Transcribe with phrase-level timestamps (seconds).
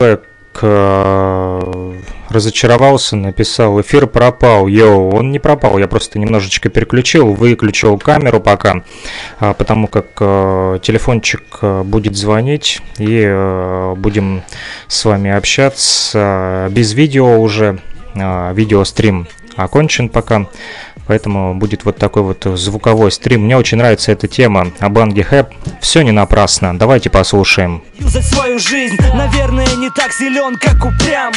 [0.00, 0.22] Панаблэк
[0.62, 1.92] э,
[2.30, 4.66] разочаровался, написал, эфир пропал.
[4.66, 8.82] Йоу, он не пропал, я просто немножечко переключил, выключил камеру пока,
[9.38, 14.42] а, потому как э, телефончик э, будет звонить, и будем
[14.88, 17.78] с вами общаться без видео уже,
[18.14, 20.46] видеострим окончен пока.
[21.10, 23.40] Поэтому будет вот такой вот звуковой стрим.
[23.40, 25.48] Мне очень нравится эта тема о банге Хэп.
[25.80, 26.78] Все не напрасно.
[26.78, 27.82] Давайте послушаем.
[27.98, 31.32] За свою жизнь, наверное, не так силен, как упрям.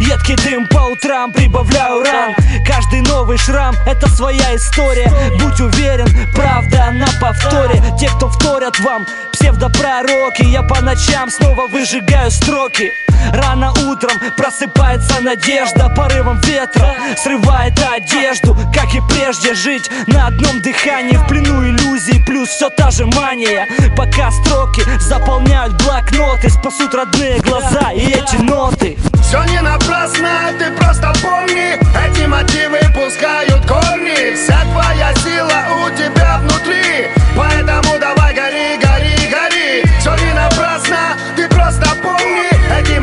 [0.00, 2.34] Едкий дым по утрам, прибавляю ран
[2.66, 5.08] Каждый новый шрам— это своя история
[5.40, 12.32] Будь уверен, правда на повторе Те, кто вторят вам, псевдопророки Я по ночам снова выжигаю
[12.32, 12.90] строки
[13.32, 18.56] Рано утром просыпается надежда Порывом ветра срывает одежду.
[18.74, 23.66] Как и прежде жить на одном дыхании В плену иллюзий плюс все та же мания.
[23.96, 28.96] Пока строки заполняют блокноты Спасут родные глаза и эти ноты.
[29.22, 34.34] Все не напрасно, ты просто помни Эти мотивы пускают корни.
[34.34, 39.82] Вся твоя сила у тебя внутри Поэтому давай гори, гори, гори.
[39.98, 42.13] Все не напрасно, ты просто помни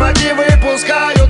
[0.02, 1.21] мотивы пускают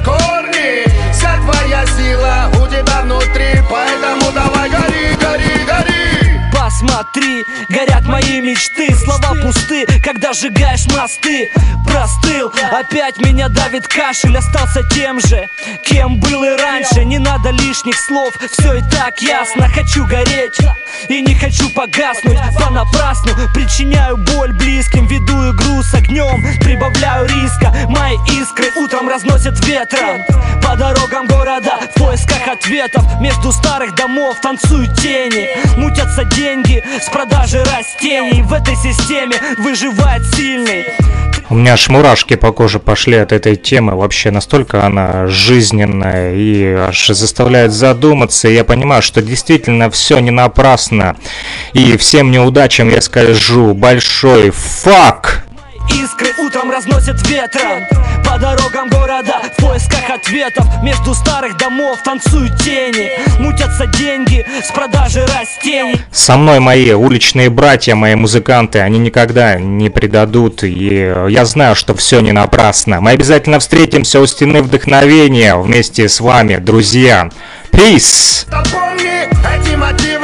[6.81, 11.49] гори Посмотри, горят мои мечты Слова пусты, когда сжигаешь мосты.
[11.85, 15.47] Простыл, опять меня давит кашель Остался тем же,
[15.85, 17.03] кем был и раньше.
[17.05, 19.67] Не надо лишних слов, все и так ясно.
[19.69, 20.57] Хочу гореть
[21.09, 23.31] и не хочу погаснуть Понапрасну.
[23.53, 27.73] Причиняю боль близким Веду игру с огнем, прибавляю риска.
[27.89, 30.23] Мои искры утром разносят ветром.
[30.63, 33.03] По дорогам города в поисках ответов.
[33.19, 40.85] Между старых домов танцуют тени Мутятся деньги с продажи растений В этой системе выживает сильный
[41.51, 43.97] у меня аж мурашки по коже пошли от этой темы.
[43.97, 48.47] Вообще настолько она жизненная и аж заставляет задуматься.
[48.47, 51.17] Я понимаю, что действительно все не напрасно.
[51.73, 55.45] И всем неудачам я скажу большой фак.
[55.95, 57.85] Искры утром разносят ветром
[58.25, 60.65] По дорогам города в поисках ответов.
[60.83, 63.11] Между старых домов танцуют тени.
[63.39, 66.01] Мутятся деньги с продажи растений.
[66.11, 70.63] Со мной мои уличные братья, мои музыканты Они никогда не предадут.
[70.63, 73.01] И я знаю, что все не напрасно.
[73.01, 77.29] Мы обязательно встретимся у стены вдохновения Вместе с вами, друзья.
[77.71, 78.45] Peace!
[78.49, 80.20] Помни, эти мотивы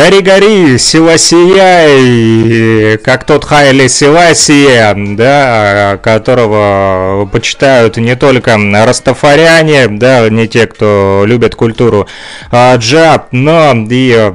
[0.00, 10.30] Гори, гори, сила сияй, как тот Хайли Силасия, да, которого почитают не только растафаряне, да,
[10.30, 12.08] не те, кто любят культуру
[12.50, 14.32] а, джаб, но и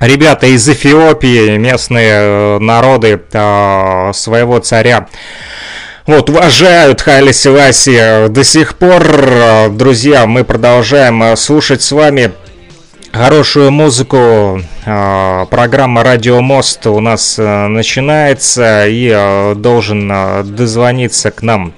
[0.00, 5.08] ребята из Эфиопии, местные э, народы а, своего царя.
[6.06, 9.04] Вот, уважают Хайли Силаси до сих пор.
[9.72, 12.32] Друзья, мы продолжаем э, слушать с вами
[13.16, 14.60] хорошую музыку.
[14.84, 21.72] А, программа «Радио Мост» у нас э, начинается и э, должен э, дозвониться к нам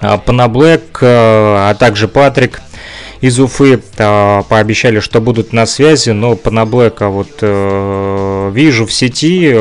[0.00, 2.60] Панаблэк, а также Патрик
[3.20, 7.40] из Уфы пообещали, что будут на связи, но Панаблэка вот
[8.52, 9.56] вижу в сети,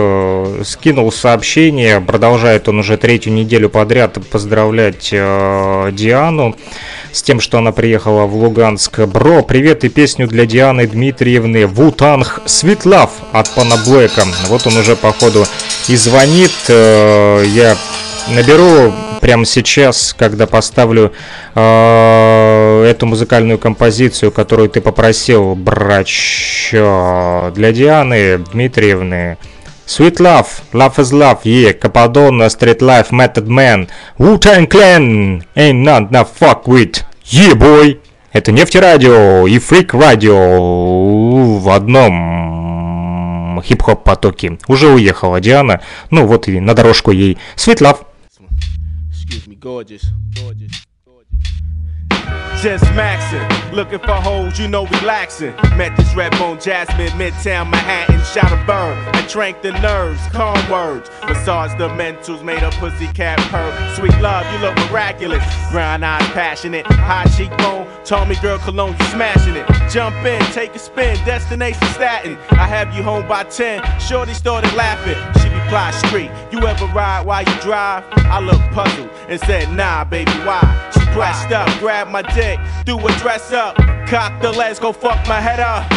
[0.64, 6.56] скинул сообщение, продолжает он уже третью неделю подряд поздравлять Диану
[7.12, 9.00] с тем, что она приехала в Луганск.
[9.00, 13.76] Бро, привет и песню для Дианы Дмитриевны Вутанг Светлав от Пана.
[14.48, 15.46] Вот он уже, походу,
[15.88, 16.52] и звонит.
[16.68, 17.76] Я
[18.30, 21.14] наберу прямо сейчас, когда поставлю
[21.56, 29.38] э, эту музыкальную композицию, которую ты попросил, брач, для Дианы Дмитриевны.
[29.86, 36.12] Sweet Love, Love is Love, yeah, Capadonna, Street Life, Method Man, Wu-Tang Clan, Ain't Not
[36.12, 38.00] No Fuck With, Yeah Boy.
[38.32, 44.58] Это Нефтерадио и Фрик Радио в одном хип-хоп потоке.
[44.68, 47.38] Уже уехала Диана, ну вот и на дорожку ей.
[47.58, 48.06] Love.
[49.12, 50.04] Excuse me, gorgeous.
[50.36, 50.72] gorgeous.
[52.62, 55.56] Just maxing, looking for hoes, you know relaxing.
[55.78, 58.96] Met this red bone Jasmine, Midtown Manhattan, shot a bird.
[59.16, 61.10] I drank the nerves, calm words.
[61.28, 63.96] Massage the mentals, made a pussycat purr.
[63.96, 65.44] Sweet love, you look miraculous.
[65.72, 67.88] Brown eyes, passionate, high cheekbone.
[68.06, 69.66] Told me, girl, cologne, you smashing it.
[69.90, 72.38] Jump in, take a spin, destination statin.
[72.52, 73.82] I have you home by 10.
[74.00, 75.18] Shorty started laughing.
[75.42, 78.04] She Street, you ever ride while you drive?
[78.12, 80.60] I looked puzzled and said, Nah, baby, why?
[80.94, 85.26] She pressed up, grabbed my dick, threw a dress up, cocked the legs, go fuck
[85.30, 85.90] my head up.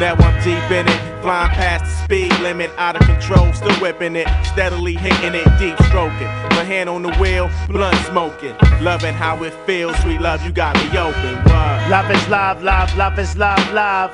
[0.00, 4.16] Now I'm deep in it, flying past the speed limit, out of control, still whipping
[4.16, 6.28] it, steadily hitting it, deep stroking.
[6.56, 9.94] My hand on the wheel, blunt smoking, loving how it feels.
[9.98, 11.44] Sweet love, you got me open.
[11.90, 14.10] Love is love, love, love is love, love.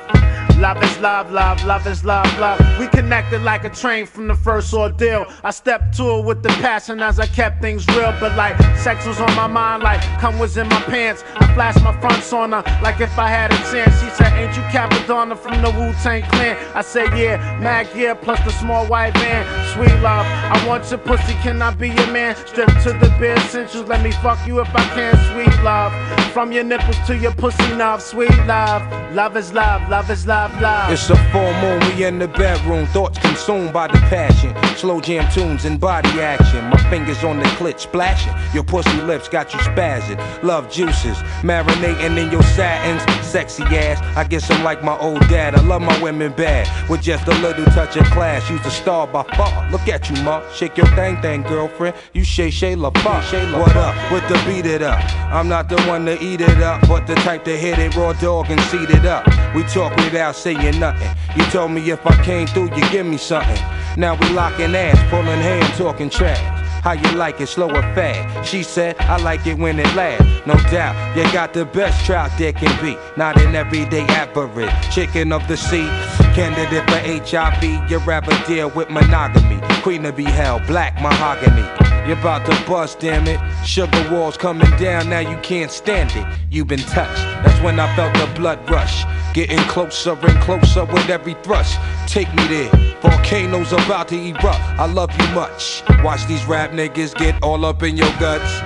[0.57, 2.59] Love is love, love, love is love, love.
[2.79, 5.25] We connected like a train from the first ordeal.
[5.43, 8.15] I stepped to it with the passion as I kept things real.
[8.21, 11.25] But like sex was on my mind, like cum was in my pants.
[11.35, 13.99] I flashed my fronts on her like if I had a chance.
[14.01, 16.57] She said, Ain't you Capadonna from the Wu Tang Clan?
[16.73, 19.45] I said, Yeah, Mag Gear plus the small white van.
[19.73, 22.35] Sweet love, I want your pussy, can I be your man?
[22.47, 25.13] Strip to the bare essentials, let me fuck you if I can.
[25.33, 25.91] Sweet love,
[26.31, 28.01] from your nipples to your pussy knob.
[28.01, 28.81] Sweet love,
[29.13, 30.44] love is love, love is love.
[30.47, 34.53] It's a full moon, we in the bedroom, thoughts consumed by the passion.
[34.77, 36.63] Slow jam tunes and body action.
[36.65, 38.33] My fingers on the clit splashing.
[38.53, 40.19] Your pussy lips got you spazzing.
[40.43, 43.01] Love juices, marinating in your satins.
[43.25, 45.55] Sexy ass, I guess I'm like my old dad.
[45.55, 48.47] I love my women bad, with just a little touch of class.
[48.47, 49.69] You's a star by far.
[49.71, 50.43] Look at you, ma.
[50.51, 51.95] Shake your thing, thing, girlfriend.
[52.13, 54.11] You Shay Shay La What up?
[54.11, 55.03] With the beat it up.
[55.33, 58.13] I'm not the one to eat it up, but the type to hit it raw
[58.13, 59.25] dog and seat it up.
[59.55, 61.09] We talk without saying nothing.
[61.35, 63.61] You told me if I came through, you give me something.
[63.97, 66.61] Now we locking ass, pulling hands, talking trash.
[66.83, 68.47] How you like it, slow or fast?
[68.47, 70.45] She said, I like it when it lasts.
[70.45, 72.95] No doubt, you got the best trout there can be.
[73.17, 74.69] Not an everyday average.
[74.93, 75.87] Chicken of the sea,
[76.35, 77.89] candidate for HIV.
[77.89, 79.59] You rather deal with monogamy.
[79.81, 81.94] Queen to be held, black mahogany.
[82.05, 83.39] You're about to bust, damn it.
[83.65, 86.25] Sugar walls coming down, now you can't stand it.
[86.51, 89.03] You've been touched, that's when I felt the blood rush.
[89.33, 91.79] Getting closer and closer with every thrust.
[92.07, 92.69] Take me there.
[93.01, 94.61] Volcanoes about to erupt.
[94.79, 95.81] I love you much.
[96.03, 98.61] Watch these rap niggas get all up in your guts.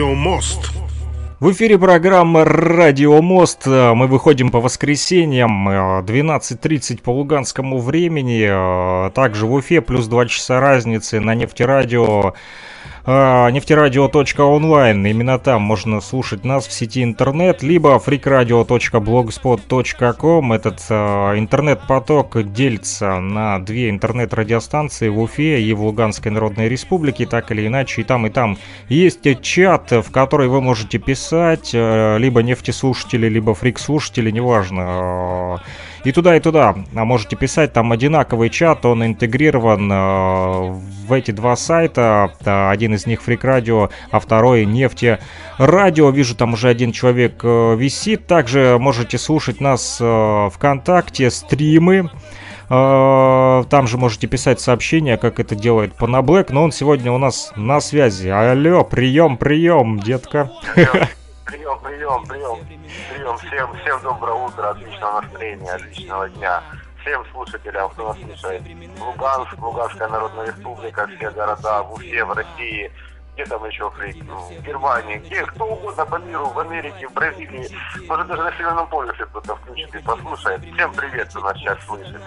[0.00, 0.70] «Радио Мост».
[1.40, 3.66] В эфире программа «Радио Мост».
[3.66, 9.10] Мы выходим по воскресеньям 12.30 по луганскому времени.
[9.10, 12.32] Также в Уфе плюс 2 часа разницы на нефтерадио
[13.06, 15.06] нефтерадио.онлайн.
[15.06, 20.52] Именно там можно слушать нас в сети интернет, либо freakradio.blogspot.com.
[20.52, 27.50] Этот а, интернет-поток делится на две интернет-радиостанции в Уфе и в Луганской Народной Республике, так
[27.52, 28.02] или иначе.
[28.02, 28.58] И там, и там
[28.88, 35.62] есть чат, в который вы можете писать, а, либо нефтеслушатели, либо фрик-слушатели, неважно
[36.04, 36.74] и туда, и туда.
[36.94, 40.70] А можете писать, там одинаковый чат, он интегрирован э,
[41.06, 42.32] в эти два сайта.
[42.44, 45.18] Один из них Фрик Радио, а второй Нефти
[45.58, 46.10] Радио.
[46.10, 48.26] Вижу, там уже один человек э, висит.
[48.26, 52.10] Также можете слушать нас э, ВКонтакте, стримы.
[52.70, 57.52] Э, там же можете писать сообщения, как это делает Панаблэк, но он сегодня у нас
[57.56, 58.28] на связи.
[58.28, 60.50] Алло, прием, прием, детка.
[61.50, 62.58] Прием, прием, прием,
[63.12, 63.36] прием.
[63.38, 66.62] Всем, всем доброе утро, отличного настроения, отличного дня.
[67.00, 68.62] Всем слушателям, кто нас слушает.
[69.00, 72.92] Луганск, Луганская Народная Республика, все города в Уфе, в России–
[73.40, 73.90] где там еще
[74.26, 77.68] ну, в Германии, где кто угодно по миру, в Америке, в Бразилии,
[78.08, 80.60] может даже на Северном полюсе кто-то включит и послушает.
[80.74, 82.20] Всем привет, кто нас сейчас слышит.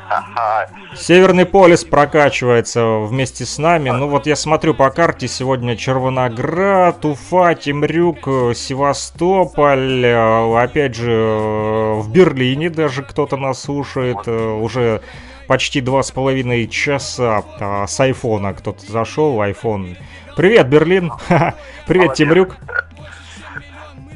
[0.96, 3.90] Северный полюс прокачивается вместе с нами.
[3.92, 12.70] Ну вот я смотрю по карте, сегодня Червоноград, Уфа, Темрюк, Севастополь, опять же в Берлине
[12.70, 14.62] даже кто-то нас слушает, вот.
[14.62, 15.02] уже
[15.48, 17.44] почти два с половиной часа
[17.88, 19.98] с айфона кто-то зашел, iPhone
[20.36, 21.12] Привет, Берлин.
[21.88, 22.14] Привет.
[22.16, 22.56] Тимрюк.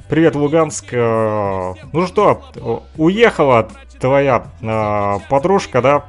[0.09, 0.85] Привет, Луганск.
[0.91, 2.43] Э, ну что,
[2.95, 3.69] уехала
[3.99, 6.05] твоя э, подружка, да?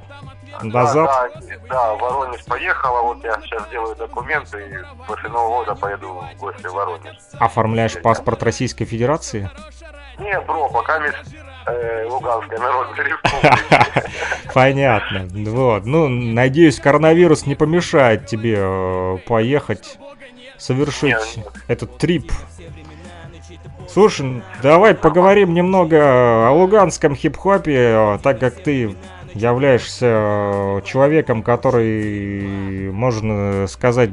[0.62, 1.06] Назад?
[1.06, 6.24] Да, да, да, Воронеж поехала, вот я сейчас делаю документы и после Нового года поеду
[6.34, 7.16] в гости в Воронеж.
[7.38, 9.50] Оформляешь паспорт Российской Федерации?
[10.18, 10.98] Не, бро, пока
[12.08, 14.10] Луганской Народной Республики.
[14.54, 15.28] Понятно.
[15.50, 15.86] Вот.
[15.86, 19.98] Ну, надеюсь, коронавирус не помешает тебе э, поехать,
[20.56, 22.32] совершить нет, этот трип.
[23.88, 28.94] Слушай, давай поговорим немного о луганском хип-хопе, так как ты
[29.34, 34.10] являешься э, человеком, который, можно сказать,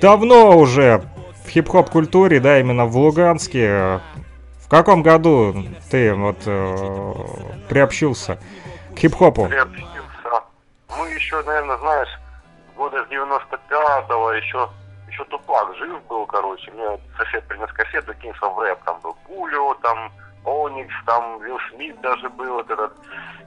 [0.00, 1.02] давно уже
[1.44, 4.00] в хип-хоп культуре, да, именно в Луганске.
[4.68, 5.54] В каком году
[5.90, 7.14] ты вот э,
[7.70, 8.38] приобщился
[8.94, 9.46] к хип-хопу?
[9.46, 9.88] Приобщился.
[10.90, 12.08] Ну, еще, наверное, знаешь,
[12.76, 14.68] года с 95-го еще
[15.08, 16.70] еще Тупак жив был, короче.
[16.72, 18.78] Мне сосед принес кассету, кинулся в рэп.
[18.84, 20.12] Там был Пулио, там
[20.44, 22.92] Оникс, там Вилл Смит даже был, вот этот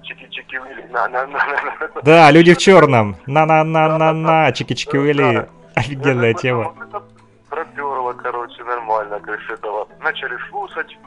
[0.01, 0.87] чики-чики Уилли.
[0.89, 3.15] На, на, на, на, Да, люди в черном.
[3.27, 5.47] На-на-на-на-на, чики-чики Уилли.
[5.75, 6.73] Офигенная тема.
[7.47, 9.80] Проперло, короче, нормально, с этого.
[10.01, 10.97] Начали слушать,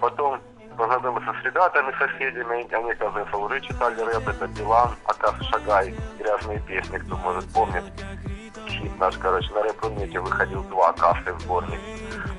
[0.00, 0.40] потом
[0.76, 6.98] познакомился с ребятами, соседями, они, оказывается, уже читали рэп, это Билан, Акас Шагай, грязные песни,
[6.98, 7.84] кто может помнить.
[8.68, 11.80] Хит наш, короче, на рэп-рунете выходил два Акасы в сборник.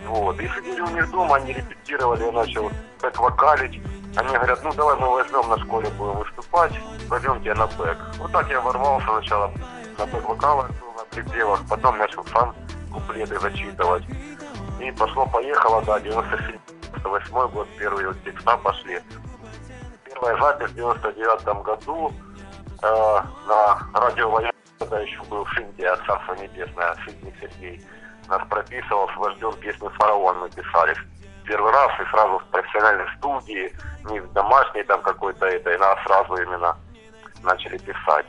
[0.07, 0.39] Вот.
[0.39, 3.81] И сидели у них дома, они репетировали, я начал так вокалить.
[4.15, 6.73] Они говорят, ну давай мы возьмем на школе, будем выступать,
[7.09, 7.97] возьмем тебя на back.
[8.19, 9.51] Вот так я ворвался сначала
[9.97, 12.55] на back вокала, на припевах, потом начал сам
[12.93, 14.03] куплеты зачитывать.
[14.79, 18.99] И пошло-поехало, да, 97-98 год, первые вот текста пошли.
[20.05, 22.11] Первая запись в 99 году
[22.81, 27.81] э, на радио Военного, тогда еще был в Шинде, Царство Небесное, Сидник Сергей
[28.29, 30.95] нас прописывал с вождем песню «Фараон» мы писали
[31.45, 33.71] первый раз и сразу в профессиональной студии,
[34.09, 36.75] не в домашней там какой-то этой, а сразу именно
[37.43, 38.25] начали писать.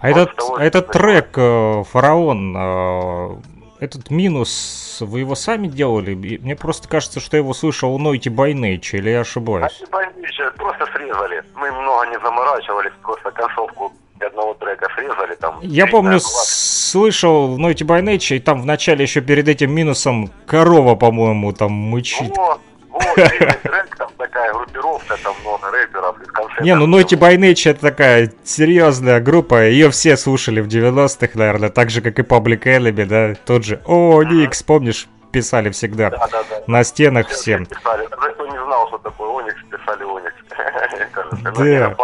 [0.00, 3.36] А вот этот, того, этот трек э, «Фараон», э,
[3.80, 6.14] этот минус, вы его сами делали?
[6.14, 9.82] Мне просто кажется, что я его слышал у Нойти Байнейча, или я ошибаюсь?
[9.90, 10.24] Нойти
[10.56, 11.42] просто срезали.
[11.54, 15.58] Мы много не заморачивались, просто концовку одного трека срезали там.
[15.62, 21.52] Я помню, слышал by Nature, и там в начале еще перед этим минусом корова, по-моему,
[21.52, 22.36] там мычит.
[22.36, 22.60] Вот,
[22.94, 23.14] вот,
[23.62, 26.62] трек, там такая группировка, там много рэперов, и в конце...
[26.62, 31.70] Не, ну Ноти by Nature это такая серьезная группа, ее все слушали в 90-х, наверное,
[31.70, 36.28] так же, как и Public Enemy, да, тот же О, Никс, помнишь, писали всегда да,
[36.30, 36.62] да, да.
[36.66, 37.66] на стенах всем.
[37.66, 38.06] Писали.
[38.08, 40.34] Даже кто не знал, что такое Оникс, писали Оникс.
[41.42, 41.96] Да.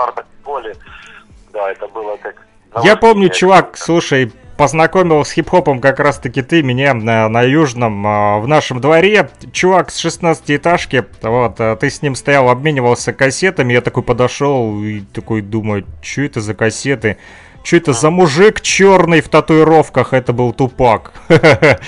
[1.52, 2.36] Да, это было как...
[2.84, 8.38] Я помню, чувак, слушай, познакомил с хип-хопом как раз-таки ты меня на, на Южном, а,
[8.40, 9.30] в нашем дворе.
[9.52, 15.00] Чувак с 16-этажки, вот, а ты с ним стоял, обменивался кассетами, я такой подошел и
[15.14, 17.16] такой думаю, что это за кассеты?
[17.62, 20.12] Что это за мужик черный в татуировках?
[20.12, 21.14] Это был Тупак.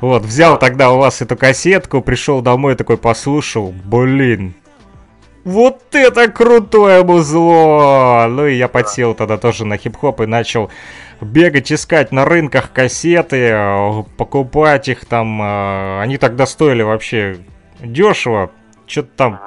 [0.00, 3.74] Вот, взял тогда у вас эту кассетку, пришел домой, такой послушал.
[3.84, 4.54] Блин,
[5.44, 8.26] вот это крутое музло!
[8.28, 10.70] Ну и я подсел тогда тоже на хип-хоп и начал
[11.20, 15.40] бегать, искать на рынках кассеты, покупать их там.
[15.42, 17.38] А, они тогда стоили вообще
[17.80, 18.50] дешево.
[18.86, 19.40] Что-то там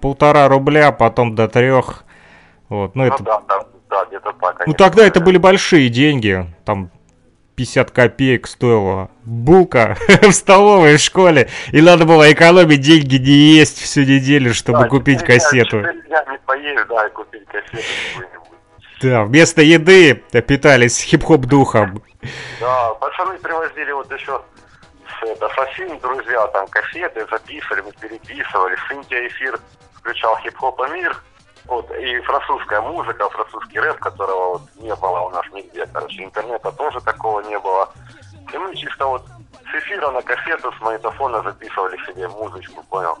[0.00, 2.04] полтора рубля, потом до трех.
[2.68, 3.22] Вот, ну, ну это...
[3.22, 4.66] да, да, да, где-то так.
[4.66, 6.46] Ну тогда это были большие деньги.
[6.64, 6.90] Там
[7.56, 13.80] 50 копеек стоила булка в столовой в школе, и надо было экономить деньги не есть
[13.80, 15.78] всю неделю, чтобы да, купить кассету.
[15.78, 17.82] не поесть, да, купить кассету
[19.00, 22.02] Да, вместо еды питались хип-хоп духом.
[22.60, 24.42] Да, пацаны привозили вот еще
[25.08, 28.76] с, это, с друзья, там кассеты записывали, мы переписывали.
[28.88, 29.58] Синтия эфир
[29.94, 31.16] включал хип-хоп мир,
[31.68, 35.86] вот, и французская музыка, французский рэп, которого вот не было у нас нигде.
[35.92, 37.88] Короче, интернета тоже такого не было.
[38.52, 39.22] И мы чисто вот
[39.70, 43.18] с эфира на кассету, с магнитофона записывали себе музычку, понял?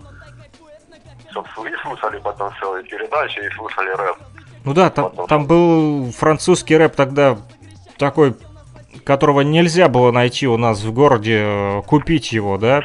[1.32, 4.16] Собственно, и слушали потом и передачи, и слушали рэп.
[4.64, 7.36] Ну да, там, там был французский рэп тогда
[7.98, 8.34] такой,
[9.04, 12.82] которого нельзя было найти у нас в городе, э, купить его, да?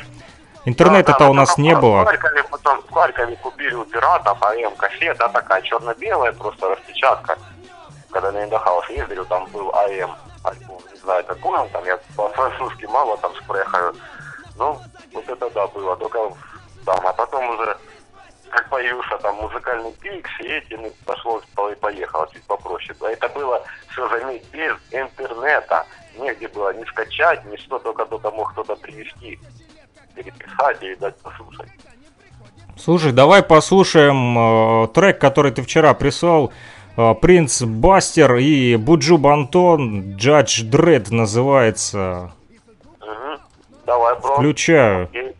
[0.66, 2.04] Интернета-то да, да, у нас не было.
[2.04, 7.38] В Харькове, потом в Харькове купили у пиратов АМ кассета, такая черно-белая, просто распечатка.
[8.12, 12.86] Когда на Индохаус ездили, там был АМ альбом, не знаю какой он там, я по-французски
[12.86, 13.96] мало там спрехаю.
[14.58, 14.80] Ну,
[15.14, 16.20] вот это да, было, только
[16.86, 17.78] там, а потом уже
[18.52, 21.42] как появился там музыкальный пикс, и этим пошло
[21.72, 22.96] и поехало, чуть попроще.
[23.02, 25.86] Это было, все заметь, без интернета.
[26.18, 29.40] Негде было ни скачать, ни что, только только мог кто-то привести
[30.14, 31.70] переписать и дать послушать.
[32.78, 36.52] Слушай, давай послушаем э, трек, который ты вчера прислал.
[36.98, 42.32] Э, Принц Бастер и Буджу Бантон, Джадж Дред называется.
[43.00, 43.42] Угу.
[43.86, 44.36] Давай, бро.
[44.36, 45.04] Включаю.
[45.06, 45.36] Окей.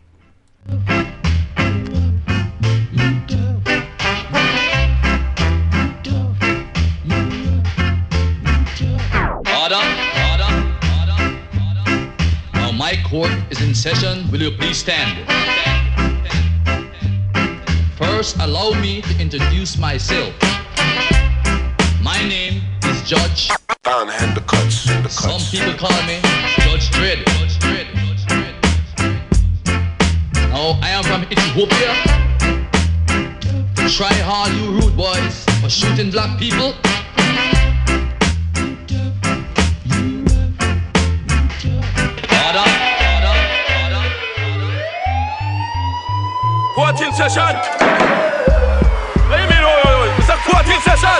[12.92, 14.30] My court is in session.
[14.30, 15.26] Will you please stand?
[17.96, 20.34] First, allow me to introduce myself.
[22.02, 23.48] My name is Judge.
[23.82, 26.20] Down hand the cuts, the Some people call me
[26.68, 27.24] Judge Dredd.
[27.40, 27.88] Judge Dredd.
[27.96, 28.54] Judge Dredd.
[30.52, 31.94] Now I am from Ethiopia.
[33.88, 36.74] Try hard, you rude boys, for shooting black people.
[46.74, 47.42] Quarantine session.
[49.28, 51.12] What do you session.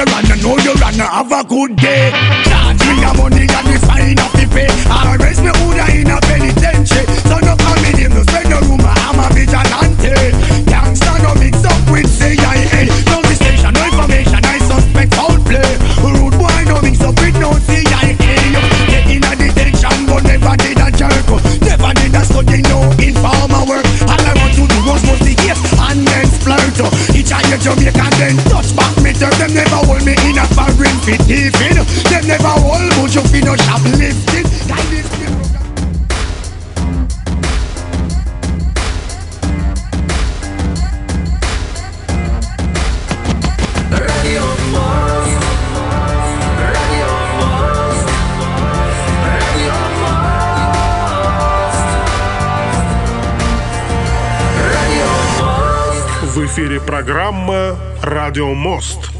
[0.00, 2.49] You run, know you run, have a good day
[58.30, 59.10] «Радио Мост».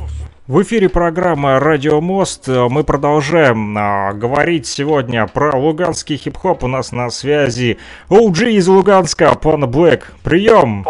[0.46, 2.46] В эфире программа «Радио Мост».
[2.46, 6.62] Мы продолжаем а, говорить сегодня про луганский хип-хоп.
[6.62, 10.12] У нас на связи OG из Луганска, Пана Блэк.
[10.22, 10.86] Прием!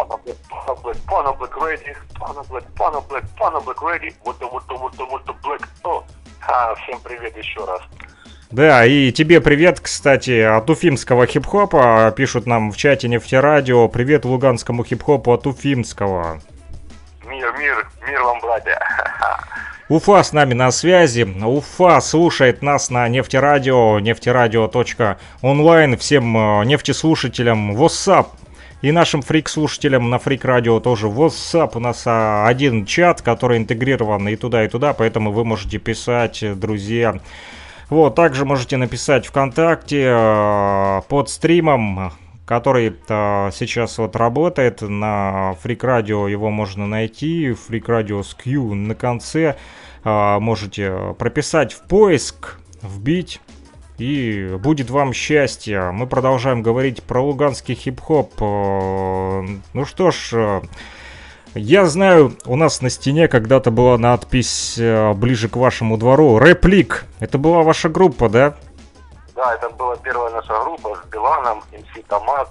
[6.84, 7.80] Всем привет еще раз.
[8.50, 12.12] Да, и тебе привет, кстати, от уфимского хип-хопа.
[12.14, 13.88] Пишут нам в чате нефтерадио.
[13.88, 16.42] Привет луганскому хип-хопу от уфимского.
[17.30, 18.76] Мир, мир, мир вам, братья.
[19.88, 21.22] Уфа с нами на связи.
[21.22, 25.96] Уфа слушает нас на нефтерадио, нефтерадио.онлайн.
[25.96, 28.26] Всем э, нефтеслушателям WhatsApp.
[28.82, 31.70] И нашим фрик-слушателям на фрик-радио тоже WhatsApp.
[31.74, 36.42] У нас а, один чат, который интегрирован и туда, и туда, поэтому вы можете писать,
[36.42, 37.20] э, друзья.
[37.90, 42.12] Вот, также можете написать ВКонтакте э, под стримом,
[42.50, 48.74] который э, сейчас вот работает на Фрик Радио, его можно найти, Фрик Радио с Q
[48.74, 49.56] на конце,
[50.04, 53.40] Э, можете прописать в поиск, вбить,
[53.98, 55.90] и будет вам счастье.
[55.90, 58.32] Мы продолжаем говорить про луганский хип-хоп.
[58.40, 60.60] Э, Ну что ж, э,
[61.54, 66.38] я знаю, у нас на стене когда-то была надпись э, ближе к вашему двору.
[66.38, 67.04] Реплик.
[67.18, 68.56] Это была ваша группа, да?
[69.40, 72.50] Да, это была первая наша группа с Биланом, МС Томат.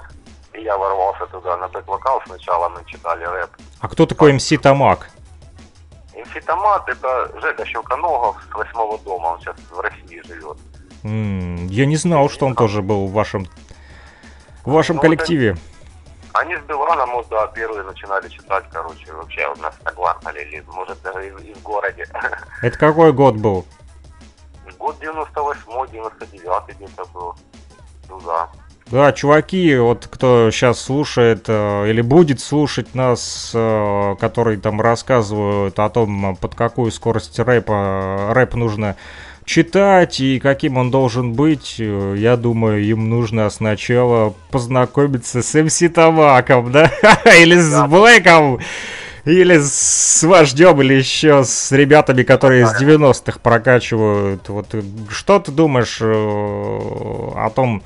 [0.53, 3.49] И я ворвался туда на бэк-вокал сначала, мы читали рэп.
[3.79, 5.07] А кто такой МС Тамак?
[6.15, 10.57] МС Томат это Жека Щелконогов с восьмого дома, он сейчас в России живет.
[11.03, 13.45] М, Я не знал, что он тоже был в вашем,
[14.65, 15.57] в вашем Ну, коллективе.
[16.33, 20.99] Они с Биланом, вот, да, первые начинали читать, короче, вообще у нас согласны, или может
[21.03, 22.07] даже и, и в городе.
[22.63, 23.65] Это какой год был?
[24.79, 27.35] Год 98 99 где-то был.
[28.09, 28.49] Ну да.
[28.91, 35.77] Да, чуваки, вот кто сейчас слушает э, или будет слушать нас, э, которые там рассказывают
[35.77, 38.95] о том, под какую скорость рэпа рэп нужно
[39.45, 45.83] читать и каким он должен быть, э, я думаю, им нужно сначала познакомиться с МС
[45.93, 46.91] Табаком, да?
[47.25, 48.59] Или с Блэком,
[49.25, 54.49] или с вождем, или еще с ребятами, которые из 90-х прокачивают.
[54.49, 54.75] Вот
[55.09, 57.83] что ты думаешь э, о том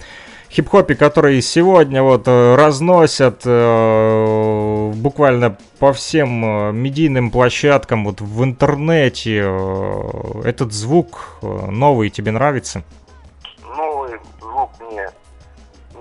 [0.53, 9.41] хип-хопе, который сегодня вот э, разносят э, буквально по всем медийным площадкам, вот в интернете,
[9.45, 12.83] э, этот звук новый тебе нравится?
[13.75, 15.09] Новый звук мне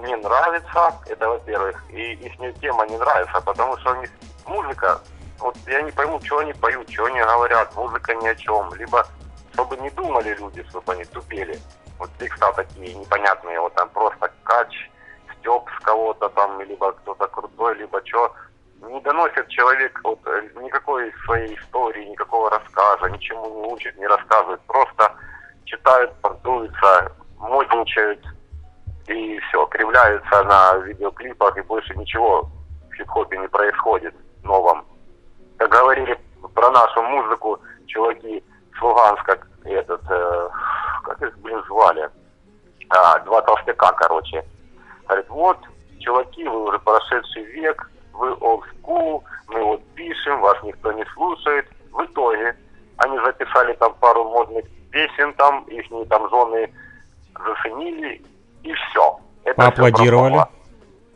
[0.06, 4.10] не нравится, это во-первых, и их тема не нравится, потому что у них
[4.46, 5.00] музыка,
[5.42, 9.04] вот я не пойму, что они поют, что они говорят, музыка ни о чем, либо
[9.52, 11.58] чтобы не думали люди, чтобы они тупели.
[11.98, 14.90] Вот текста такие непонятные, вот там просто кач,
[15.38, 18.32] степ с кого-то там, либо кто-то крутой, либо что.
[18.80, 24.60] Не доносит человек вот э, никакой своей истории, никакого рассказа, ничему не учит, не рассказывает.
[24.62, 25.12] Просто
[25.64, 28.24] читают, понтуются, модничают
[29.06, 32.48] и все, кривляются на видеоклипах, и больше ничего
[32.90, 34.84] в хип-хопе не происходит новом.
[35.68, 36.18] Говорили
[36.54, 38.42] про нашу музыку, чуваки
[38.78, 40.48] с Луганска, этот, э,
[41.04, 42.08] как их, блин, звали?
[42.90, 44.44] А, два толстяка, короче.
[45.06, 45.58] Говорит, вот,
[46.00, 51.66] чуваки, вы уже прошедший век, вы old school, мы вот пишем, вас никто не слушает.
[51.92, 52.56] В итоге
[52.98, 56.72] они записали там пару модных песен, там их там жены
[57.34, 58.22] заценили,
[58.62, 59.18] и все.
[59.44, 60.34] Это Поаплодировали.
[60.34, 60.61] Все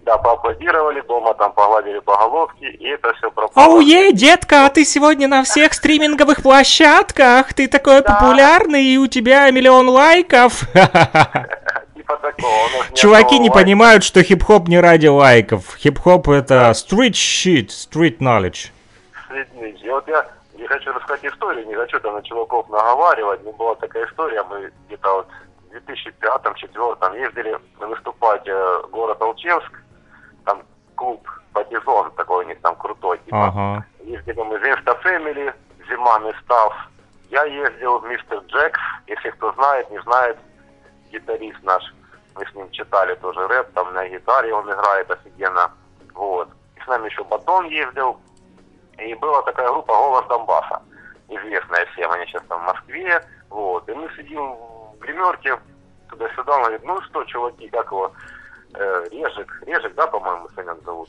[0.07, 3.75] да, поаплодировали, дома там погладили по головке, и это все пропало.
[3.75, 8.14] Оуе, детка, а ты сегодня на всех стриминговых площадках, ты такой да.
[8.14, 10.61] популярный, и у тебя миллион лайков.
[11.95, 12.95] Типа такого.
[12.95, 15.77] Чуваки не понимают, что хип-хоп не ради лайков.
[15.77, 18.71] Хип-хоп это street shit, street knowledge.
[19.29, 19.49] Street
[19.90, 20.25] Вот я
[20.57, 24.71] не хочу рассказать историю, не хочу там на чуваков наговаривать, но была такая история, мы
[24.87, 25.29] где-то вот
[25.69, 29.83] в 2005-2004 ездили выступать э, город Алчевск,
[30.97, 33.47] клуб Партизон такой у них там крутой, типа.
[33.47, 33.85] Ага.
[34.01, 35.55] Ездили мы Веста Фэмили,
[35.89, 36.75] Зиман и Став.
[37.31, 40.39] Я ездил Мистер Джекс, если кто знает, не знает,
[41.11, 41.83] гитарист наш.
[42.35, 45.71] Мы с ним читали тоже рэп, там на гитаре он играет офигенно.
[46.15, 46.49] Вот.
[46.77, 48.21] И с нами еще Батон ездил.
[48.99, 50.83] И была такая группа «Голос Донбасса».
[51.29, 53.23] Известная всем, они сейчас там в Москве.
[53.51, 53.89] Вот.
[53.89, 55.59] И мы сидим в гримерке,
[56.09, 58.13] туда-сюда, он говорит, ну что, чуваки, как его,
[58.77, 61.09] э, Режик, Режик, да, по-моему, Санек зовут?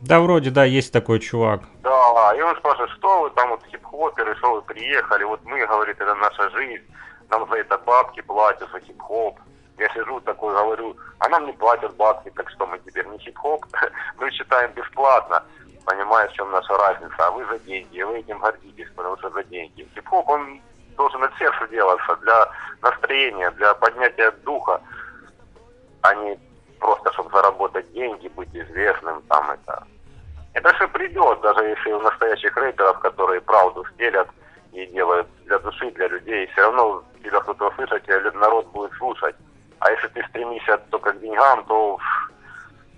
[0.00, 1.60] Да, вроде, да, есть такой чувак.
[1.82, 6.00] Да, и он спрашивает, что вы там вот хип-хоперы, что вы приехали, вот мы, говорит,
[6.00, 6.82] это наша жизнь,
[7.30, 9.38] нам за это бабки платят, за хип-хоп.
[9.78, 13.64] Я сижу такой, говорю, а нам не платят бабки, так что мы теперь не хип-хоп,
[14.18, 15.44] мы считаем бесплатно.
[15.84, 17.14] Понимаешь, в чем наша разница?
[17.18, 19.88] А вы за деньги, вы этим гордитесь, потому что за деньги.
[19.94, 20.60] Хип-хоп, он
[20.96, 22.48] должен от сердца делаться, для
[22.82, 24.80] настроения, для поднятия духа,
[26.02, 26.38] а не
[26.82, 29.86] просто, чтобы заработать деньги, быть известным, там это.
[30.54, 34.28] Это все придет, даже если у настоящих рэперов, которые правду стелят
[34.72, 39.36] и делают для души, для людей, все равно тебя кто-то услышать, и народ будет слушать.
[39.78, 41.98] А если ты стремишься только к деньгам, то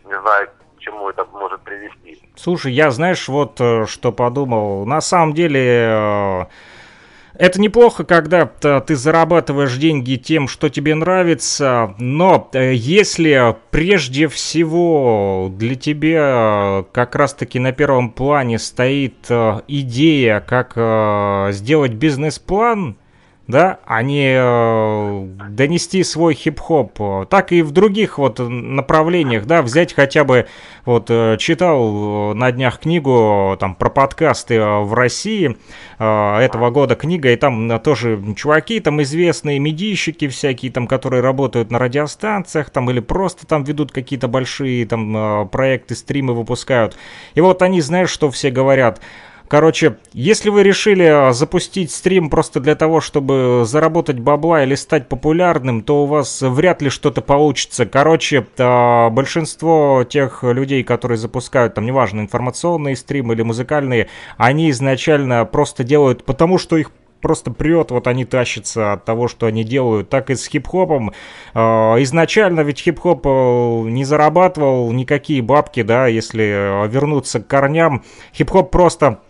[0.04, 2.18] не знаю, к чему это может привести.
[2.36, 4.86] Слушай, я знаешь, вот э, что подумал.
[4.86, 6.46] На самом деле э,
[7.36, 15.52] это неплохо, когда ты зарабатываешь деньги тем, что тебе нравится, но э, если прежде всего
[15.52, 22.96] для тебя как раз-таки на первом плане стоит э, идея, как э, сделать бизнес-план,
[23.46, 29.92] да, а не э, донести свой хип-хоп, так и в других вот направлениях, да, взять
[29.92, 30.46] хотя бы,
[30.86, 35.56] вот э, читал на днях книгу там про подкасты в России
[35.98, 41.70] э, этого года книга, и там тоже чуваки там известные медийщики всякие там, которые работают
[41.70, 46.96] на радиостанциях там или просто там ведут какие-то большие там проекты, стримы выпускают,
[47.34, 49.00] и вот они, знаешь, что все говорят,
[49.48, 55.08] Короче, если вы решили а, запустить стрим просто для того, чтобы заработать бабла или стать
[55.08, 57.84] популярным, то у вас вряд ли что-то получится.
[57.84, 65.44] Короче, а, большинство тех людей, которые запускают, там, неважно, информационные стримы или музыкальные, они изначально
[65.44, 70.08] просто делают потому, что их просто прет, вот они тащатся от того, что они делают.
[70.08, 71.12] Так и с хип-хопом.
[71.52, 73.30] А, изначально ведь хип-хоп э,
[73.90, 78.04] не зарабатывал никакие бабки, да, если вернуться к корням.
[78.34, 79.20] Хип-хоп просто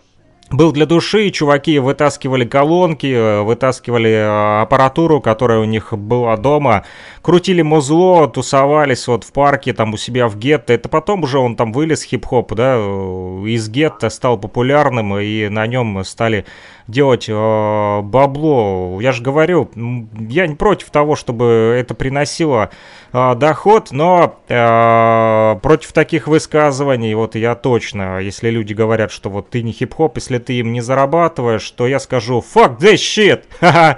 [0.51, 6.85] был для души, чуваки вытаскивали колонки, э, вытаскивали э, аппаратуру, которая у них была дома,
[7.21, 10.73] крутили музло, тусовались вот в парке, там у себя в гетто.
[10.73, 15.65] Это потом уже он там вылез хип-хоп, да, э, из гетто стал популярным, и на
[15.65, 16.45] нем стали
[16.87, 18.99] делать э, бабло.
[19.01, 22.69] Я же говорю, я не против того, чтобы это приносило
[23.11, 29.49] э, доход, но э, против таких высказываний, вот я точно, если люди говорят, что вот
[29.49, 33.43] ты не хип-хоп, если ты им не зарабатываешь, то я скажу fuck this shit.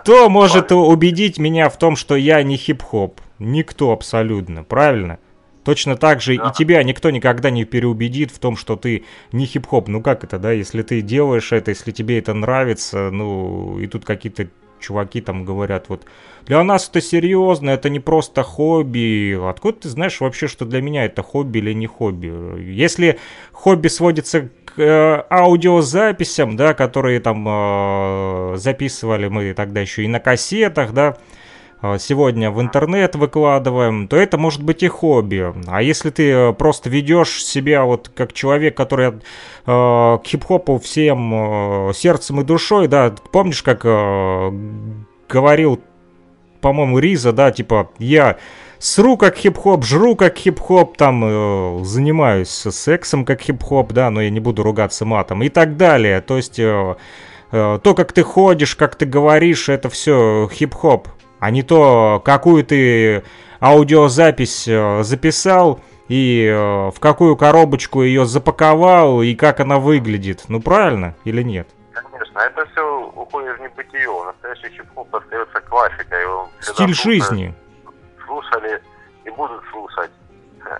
[0.00, 3.20] Кто может убедить меня в том, что я не хип-хоп?
[3.38, 5.18] Никто абсолютно, правильно?
[5.64, 6.48] Точно так же да.
[6.48, 9.88] и тебя никто никогда не переубедит в том, что ты не хип-хоп.
[9.88, 14.04] Ну как это, да, если ты делаешь это, если тебе это нравится, ну и тут
[14.04, 14.48] какие-то
[14.80, 16.04] чуваки там говорят, вот
[16.46, 19.38] для нас это серьезно, это не просто хобби.
[19.48, 22.60] Откуда ты знаешь вообще, что для меня это хобби или не хобби?
[22.70, 23.18] Если
[23.52, 30.20] хобби сводится к э, аудиозаписям, да, которые там э, записывали мы тогда еще и на
[30.20, 31.16] кассетах, да,
[31.98, 35.52] сегодня в интернет выкладываем, то это может быть и хобби.
[35.66, 39.12] А если ты э, просто ведешь себя вот как человек, который э,
[39.66, 44.52] к хип-хопу всем э, сердцем и душой, да, помнишь, как э,
[45.28, 45.80] говорил,
[46.60, 48.38] по-моему, Риза, да, типа, я
[48.78, 54.30] сру как хип-хоп, жру как хип-хоп, там, э, занимаюсь сексом как хип-хоп, да, но я
[54.30, 56.20] не буду ругаться матом и так далее.
[56.20, 56.58] То есть...
[56.58, 56.96] Э,
[57.52, 61.08] э то, как ты ходишь, как ты говоришь, это все хип-хоп
[61.44, 63.22] а не то, какую ты
[63.60, 65.78] аудиозапись э, записал
[66.08, 70.44] и э, в какую коробочку ее запаковал и как она выглядит.
[70.48, 71.68] Ну правильно или нет?
[71.92, 74.08] Конечно, это все уходит в небытие.
[74.24, 76.22] Настоящий хип-хоп остается классикой.
[76.22, 77.54] Его Стиль жизни.
[78.24, 78.80] Слушали
[79.26, 80.10] и будут слушать.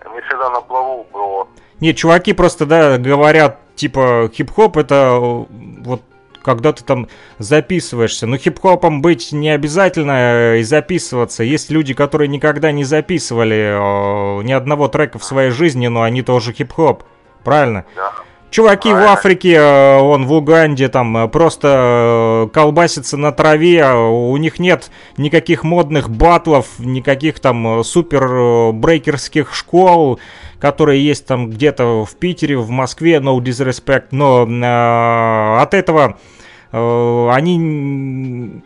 [0.07, 1.47] Мы всегда на плаву, бро.
[1.81, 5.45] Нет, чуваки просто, да, говорят, типа, хип-хоп это э,
[5.85, 6.01] вот
[6.45, 8.27] когда ты там записываешься.
[8.27, 11.43] Ну, хип-хопом быть не обязательно э, и записываться.
[11.43, 16.23] Есть люди, которые никогда не записывали э, ни одного трека в своей жизни, но они
[16.23, 17.03] тоже хип-хоп.
[17.43, 17.87] Правильно?
[17.97, 18.13] Да.
[18.51, 24.91] Чуваки в Африке, э, он в Уганде, там просто колбасятся на траве, у них нет
[25.17, 30.21] никаких модных батлов, никаких там супер брейкерских школ,
[30.65, 36.19] которые есть там где-то в Питере, в Москве, no disrespect, но э, от этого
[36.75, 38.63] они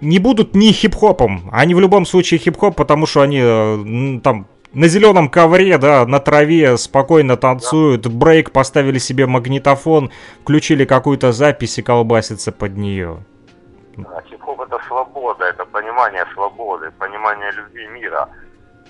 [0.00, 4.86] не будут ни хип-хопом, они в любом случае хип-хоп, потому что они э, там на
[4.86, 10.10] зеленом ковре, да, на траве спокойно танцуют, брейк, поставили себе магнитофон,
[10.42, 13.18] включили какую-то запись и колбасится под нее.
[13.96, 18.28] Да, хип-хоп это свобода, это понимание свободы, понимание любви мира.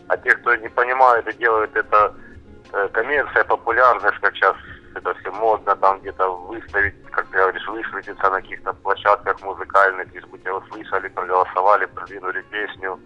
[0.09, 2.15] А те, кто не понимают и делают это
[2.73, 4.57] э, коммерция, популярность, как сейчас
[4.95, 10.25] это все модно, там где-то выставить, как ты говоришь, высветиться на каких-то площадках музыкальных, лишь
[10.27, 12.99] бы тебя услышали, проголосовали, продвинули песню.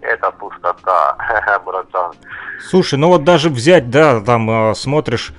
[0.00, 1.16] Это пустота,
[1.66, 2.12] братан.
[2.60, 5.32] Слушай, ну вот даже взять, да, там э, смотришь,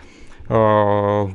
[0.50, 1.28] э,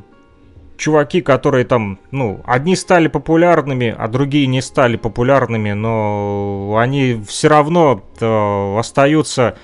[0.76, 7.48] чуваки, которые там, ну, одни стали популярными, а другие не стали популярными, но они все
[7.48, 9.56] равно э, остаются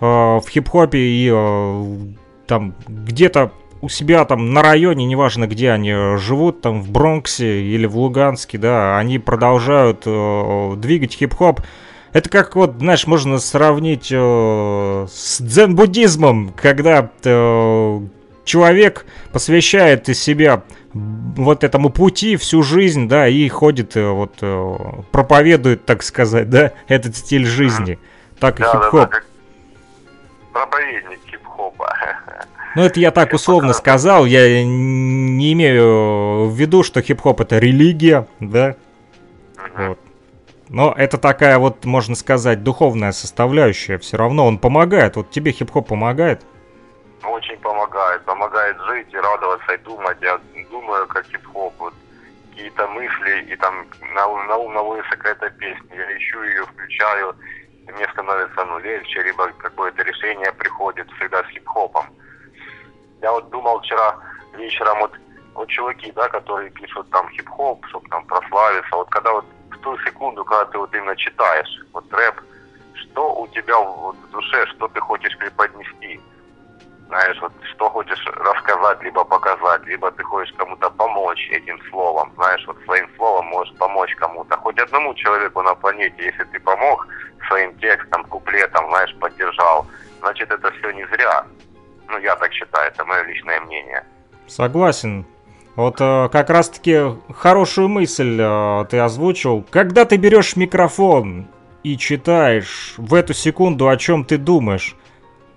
[0.00, 1.96] э, в хип-хопе и э,
[2.46, 7.86] там где-то у себя там на районе, неважно где они живут, там в Бронксе или
[7.86, 11.60] в Луганске, да, они продолжают э, двигать хип-хоп.
[12.12, 18.00] Это как вот, знаешь, можно сравнить э, с дзен-буддизмом, когда э,
[18.44, 20.62] человек посвящает из себя
[20.92, 24.76] вот этому пути всю жизнь, да, и ходит, э, вот, э,
[25.12, 27.98] проповедует, так сказать, да, этот стиль жизни.
[28.40, 29.10] Так и хип-хоп.
[29.10, 29.20] Да, да,
[30.52, 31.94] проповедник хип-хопа.
[32.76, 38.26] Ну, это я так условно сказал, я не имею в виду, что хип-хоп это религия,
[38.38, 38.76] да,
[39.74, 39.98] вот.
[40.68, 43.98] Но это такая вот, можно сказать, духовная составляющая.
[43.98, 45.16] Все равно он помогает.
[45.16, 46.42] Вот тебе хип-хоп помогает?
[47.24, 48.24] очень помогает.
[48.24, 50.16] Помогает жить и радоваться, и думать.
[50.20, 51.74] Я думаю, как хип-хоп.
[51.78, 51.94] Вот
[52.50, 55.96] какие-то мысли, и там на, на ум наводится какая-то песня.
[55.96, 57.34] Я ищу ее, включаю,
[57.88, 62.06] и мне становится ну, легче, либо какое-то решение приходит всегда с хип-хопом.
[63.22, 64.16] Я вот думал вчера
[64.54, 65.12] вечером, вот,
[65.54, 68.96] вот чуваки, да, которые пишут там хип-хоп, чтобы там прославиться.
[68.96, 72.40] Вот когда вот в ту секунду, когда ты вот именно читаешь вот рэп,
[72.94, 76.20] что у тебя вот, в душе, что ты хочешь преподнести–
[77.10, 82.64] знаешь, вот что хочешь рассказать, либо показать, либо ты хочешь кому-то помочь этим словом, знаешь,
[82.68, 87.08] вот своим словом можешь помочь кому-то, хоть одному человеку на планете, если ты помог
[87.48, 89.86] своим текстом, куплетом, знаешь, поддержал,
[90.20, 91.44] значит, это все не зря.
[92.10, 94.04] Ну, я так считаю, это мое личное мнение.
[94.46, 95.26] Согласен.
[95.76, 99.64] Вот э, как раз-таки хорошую мысль э, ты озвучил.
[99.70, 101.46] Когда ты берешь микрофон
[101.84, 104.96] и читаешь в эту секунду, о чем ты думаешь,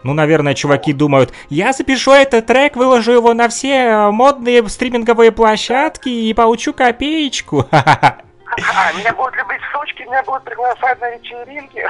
[0.03, 5.31] ну, наверное, чуваки думают, я запишу этот трек, выложу его на все э, модные стриминговые
[5.31, 7.65] площадки и получу копеечку.
[8.57, 11.83] А, меня будут любить сучки, меня будут приглашать на вечеринки.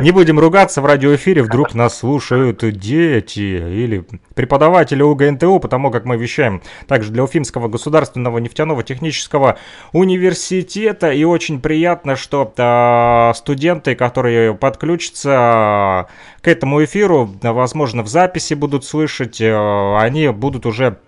[0.02, 6.16] Не будем ругаться в радиоэфире, вдруг нас слушают дети или преподаватели УГНТУ, потому как мы
[6.16, 9.58] вещаем также для Уфимского государственного нефтяного технического
[9.92, 11.10] университета.
[11.10, 16.08] И очень приятно, что э, студенты, которые подключатся
[16.40, 20.98] к этому эфиру, возможно, в записи будут слышать, э, они будут уже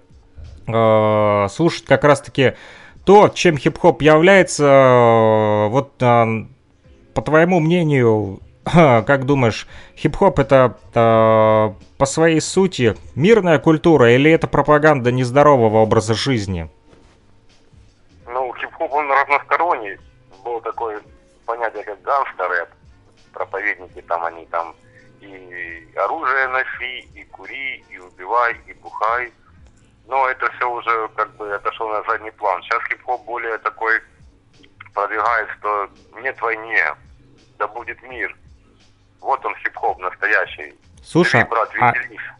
[0.66, 2.54] э, слушать как раз-таки
[3.10, 6.28] то, чем хип-хоп является, э, вот а,
[7.12, 14.46] по твоему мнению, как думаешь, хип-хоп это а, по своей сути мирная культура или это
[14.46, 16.70] пропаганда нездорового образа жизни?
[18.28, 19.98] Ну, хип-хоп, он разносторонний.
[20.44, 21.00] Было такое
[21.46, 22.68] понятие, как гангстер-рэп.
[23.32, 24.72] Проповедники там, они там
[25.20, 29.32] и оружие носи, и кури, и убивай, и бухай.
[30.10, 32.60] Но это все уже как бы отошло на задний план.
[32.62, 34.00] Сейчас хип-хоп более такой
[34.92, 35.88] продвигает, что
[36.20, 36.84] нет войне,
[37.58, 38.36] да будет мир.
[39.20, 40.74] Вот он хип-хоп настоящий.
[41.04, 41.92] Слушай, брат, а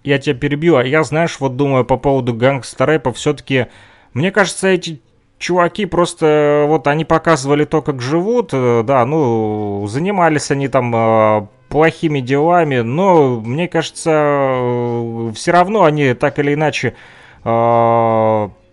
[0.03, 3.69] я тебя перебью, а я, знаешь, вот думаю по поводу гангстер-рэпа, все-таки,
[4.15, 5.01] мне кажется, эти
[5.39, 11.47] чуваки просто, вот они показывали то, как живут, э, да, ну, занимались они там э,
[11.69, 16.95] плохими делами, но, мне кажется, э, все равно они так или иначе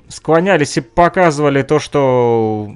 [0.09, 2.71] склонялись и показывали то, что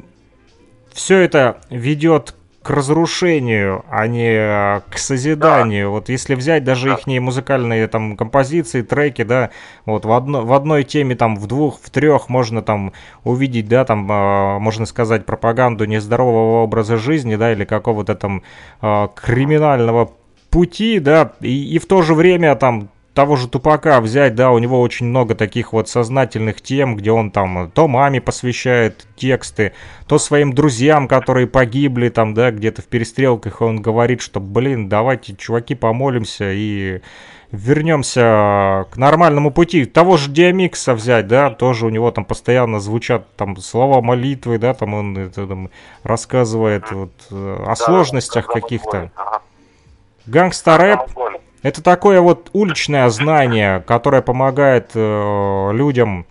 [0.94, 5.88] все это ведет к разрушению, а не а, к созиданию.
[5.88, 5.90] Да.
[5.90, 6.94] Вот если взять даже да.
[6.94, 9.50] их музыкальные там композиции, треки, да,
[9.86, 13.84] вот в, одно, в одной теме там в двух, в трех можно там увидеть, да,
[13.84, 18.44] там э, можно сказать пропаганду нездорового образа жизни, да, или какого-то там
[18.82, 20.12] э, криминального
[20.52, 24.58] пути, да, и, и в то же время там того же Тупака взять, да, у
[24.58, 29.74] него очень много таких вот сознательных тем, где он там то маме посвящает тексты,
[30.08, 35.36] то своим друзьям, которые погибли там, да, где-то в перестрелках, он говорит, что, блин, давайте,
[35.36, 37.02] чуваки, помолимся и
[37.52, 39.84] вернемся к нормальному пути.
[39.86, 44.74] Того же Диамикса взять, да, тоже у него там постоянно звучат там слова молитвы, да,
[44.74, 45.70] там он это, там,
[46.04, 49.12] рассказывает вот, о да, сложностях каких-то.
[49.16, 49.42] Ага.
[50.28, 51.02] Гангста рэп
[51.62, 56.26] это такое вот уличное знание, которое помогает э, людям,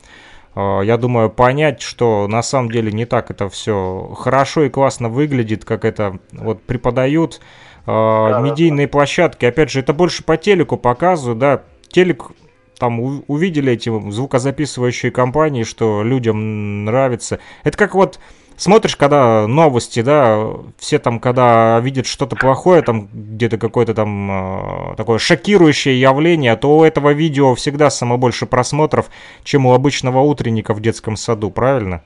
[0.55, 5.09] э, я думаю, понять, что на самом деле не так это все хорошо и классно
[5.09, 7.41] выглядит, как это вот преподают
[7.87, 9.45] э, медийные площадки.
[9.45, 12.33] Опять же, это больше по телеку показывают, да, телек
[12.79, 17.39] там увидели эти звукозаписывающие компании, что людям нравится.
[17.63, 18.19] Это как вот
[18.61, 20.39] смотришь, когда новости, да,
[20.79, 26.79] все там, когда видят что-то плохое, там где-то какое-то там э, такое шокирующее явление, то
[26.79, 29.07] у этого видео всегда самое больше просмотров,
[29.45, 32.03] чем у обычного утренника в детском саду, правильно?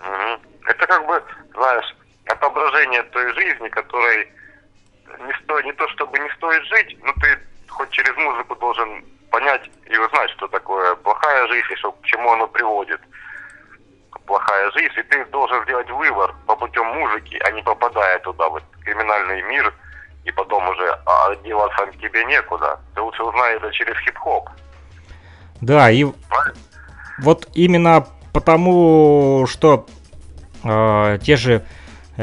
[0.00, 1.22] Это как бы,
[1.54, 1.96] знаешь,
[2.26, 4.28] отображение той жизни, которой
[5.26, 9.70] не, сто, не то чтобы не стоит жить, но ты хоть через музыку должен понять
[9.86, 13.00] и узнать, что такое плохая жизнь и что, к чему оно приводит
[14.26, 18.60] плохая жизнь, и ты должен сделать выбор по путем музыки, а не попадая туда, в
[18.84, 19.72] криминальный мир,
[20.24, 22.78] и потом уже а, деваться тебе некуда.
[22.94, 24.48] Ты лучше узнай это через хип-хоп.
[25.60, 26.58] Да, и Правильно?
[27.20, 29.86] вот именно потому, что
[30.64, 31.64] э, те же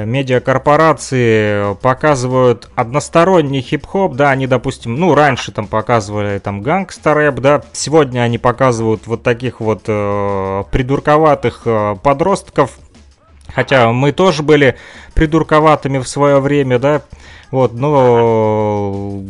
[0.03, 8.19] медиакорпорации показывают односторонний хип-хоп, да, они, допустим, ну, раньше там показывали там гангстер-рэп, да, сегодня
[8.21, 12.77] они показывают вот таких вот э, придурковатых э, подростков,
[13.53, 14.75] хотя мы тоже были
[15.13, 17.01] придурковатыми в свое время, да,
[17.51, 19.21] вот, но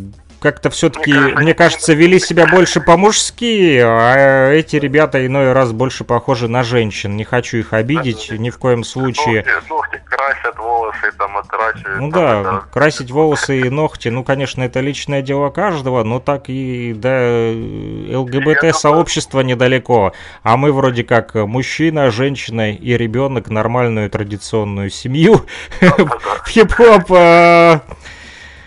[0.46, 6.48] как-то все-таки, мне кажется, вели себя больше по-мужски, а эти ребята иной раз больше похожи
[6.48, 7.18] на женщин.
[7.18, 9.38] Не хочу их обидеть ни в коем случае.
[9.38, 12.00] Ногти, ногти красят, волосы там отращивают.
[12.00, 16.44] Ну да, да, красить волосы и ногти, ну, конечно, это личное дело каждого, но так
[16.48, 17.52] и до
[18.16, 20.14] ЛГБТ-сообщества недалеко.
[20.44, 25.48] А мы вроде как мужчина, женщина и ребенок нормальную традиционную семью
[25.82, 27.82] в хип-хоп а,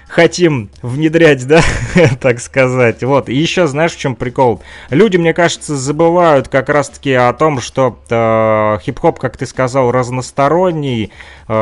[0.09, 1.61] хотим внедрять, да,
[2.21, 3.03] так сказать.
[3.05, 4.63] Вот, и еще знаешь, в чем прикол?
[4.91, 11.13] Люди, мне кажется, забывают как раз-таки о том, что э, хип-хоп, как ты сказал, разносторонний,
[11.47, 11.53] э,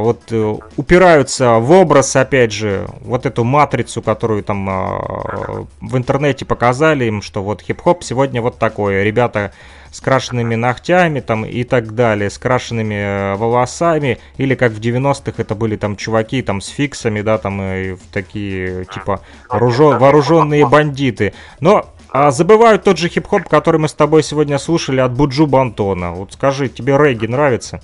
[0.00, 6.44] вот э, упираются в образ, опять же, вот эту матрицу, которую там э, в интернете
[6.44, 9.04] показали им, что вот хип-хоп сегодня вот такой.
[9.04, 9.52] Ребята
[9.92, 15.34] с крашенными ногтями там и так далее, с крашенными э, волосами, или как в 90-х
[15.36, 21.34] это были там чуваки там с фиксами, да, там и такие типа вооружен, вооруженные бандиты.
[21.60, 26.12] Но а забывают тот же хип-хоп, который мы с тобой сегодня слушали от Буджу Бантона.
[26.12, 27.82] Вот скажи, тебе регги нравится?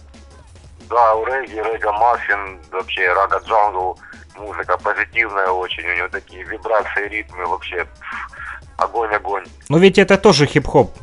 [0.90, 3.98] Да, у регги, рега маффин, вообще рага джангл,
[4.38, 7.86] музыка позитивная очень, у него такие вибрации, ритмы, вообще
[8.76, 9.44] огонь-огонь.
[9.68, 10.94] Но ведь это тоже хип-хоп.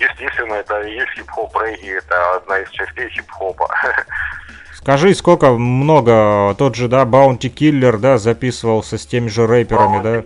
[0.00, 3.68] Естественно, это и есть хип-хоп регги, это одна из частей хип-хопа.
[4.74, 10.22] Скажи, сколько много тот же, да, Баунти Киллер, да, записывался с теми же рэперами, да?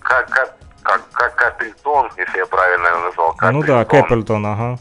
[0.00, 3.36] Как, как, как, как Капельтон, если я правильно его назвал.
[3.52, 4.78] Ну да, Кэппельтон, ага.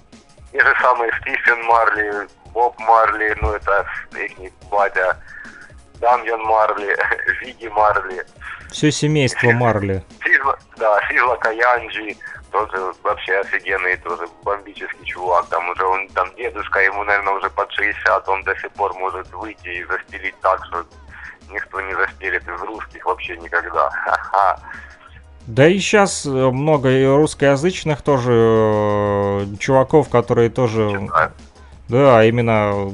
[0.51, 5.15] Те же самые Стивен Марли, Боб Марли, ну это их батя,
[6.01, 6.95] Дамьян Марли,
[7.41, 8.23] Виги Марли.
[8.71, 10.03] Все семейство Марли.
[10.23, 12.17] Сизла, да, Сизла Каянджи,
[12.53, 15.47] тоже вообще офигенный, тоже бомбический чувак.
[15.49, 19.29] Там уже он, там дедушка, ему, наверное, уже под 60, он до сих пор может
[19.33, 20.85] выйти и застелить так, что
[21.49, 23.89] никто не застелит из русских вообще никогда.
[23.89, 24.59] Ха-ха.
[25.47, 30.89] Да и сейчас много и русскоязычных тоже э, чуваков, которые тоже...
[30.91, 31.31] Читаю.
[31.89, 32.91] Да, именно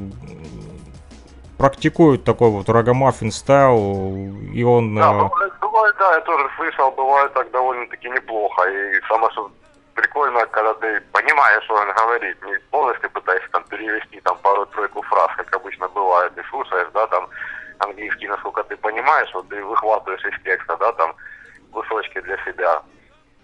[1.58, 4.16] практикуют такой вот рогомаффин стайл,
[4.52, 4.96] и он...
[4.96, 8.70] Да, э, бывает, бывает, да, я тоже слышал, бывает так довольно-таки неплохо.
[8.70, 9.52] И самое что
[9.96, 15.32] прикольно, когда ты понимаешь, что он говорит, не полностью пытаешься там перевести там пару-тройку фраз,
[15.38, 17.28] как обычно бывает, ты слушаешь, да, там
[17.80, 21.16] английский, насколько ты понимаешь, вот ты выхватываешь из текста, да, там
[21.72, 22.82] кусочки для себя.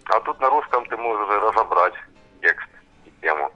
[0.05, 1.93] А тут на русском ты можешь уже разобрать
[2.41, 2.67] текст
[3.05, 3.49] и тему.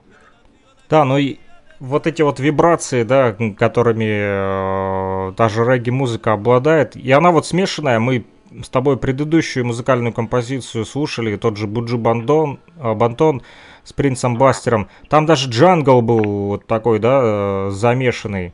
[0.88, 1.38] Да, ну и
[1.78, 8.00] вот эти вот вибрации, да, которыми э, та же регги-музыка обладает, и она вот смешанная,
[8.00, 8.26] мы
[8.62, 13.42] с тобой предыдущую музыкальную композицию слушали, тот же Буджи Бандон, э, Бантон
[13.84, 18.52] с Принцем Бастером, там даже джангл был вот такой, да, э, замешанный.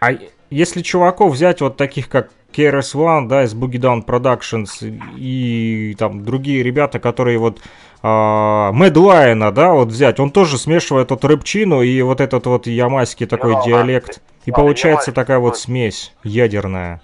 [0.00, 0.10] А
[0.50, 4.68] если чуваков взять вот таких, как KRS One, да, из Boogie Down Productions
[5.16, 7.60] и там другие ребята, которые вот
[8.02, 12.66] а, Мэд Лайна, да, вот взять, он тоже смешивает вот рэпчину и вот этот вот
[12.66, 14.22] ямайский такой Да, диалект.
[14.44, 17.02] И получается такая вот смесь ядерная.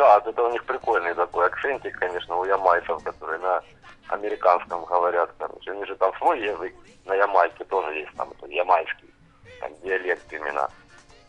[0.00, 3.62] Да, это у них прикольный такой акцентик, конечно, у ямайцев, которые на
[4.08, 5.30] американском говорят.
[5.38, 5.72] Короче.
[5.72, 6.72] У них же там свой язык,
[7.04, 9.12] на ямайке тоже есть там этот ямайский,
[9.60, 10.70] там диалект именно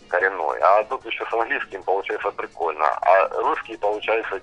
[0.08, 0.58] коренной.
[0.60, 2.86] А тут еще с английским получается прикольно.
[3.02, 4.40] А русские, получается,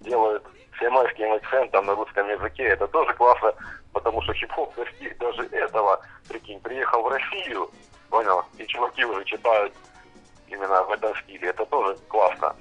[0.00, 0.42] делают
[0.78, 2.62] с ямайским акцентом на русском языке.
[2.68, 3.52] Это тоже классно,
[3.92, 6.00] потому что хип-хоп достиг даже этого.
[6.30, 7.70] Прикинь, приехал в Россию,
[8.08, 9.74] понял, и чуваки уже читают
[10.48, 11.50] именно в этом стиле.
[11.50, 12.56] Это тоже классно.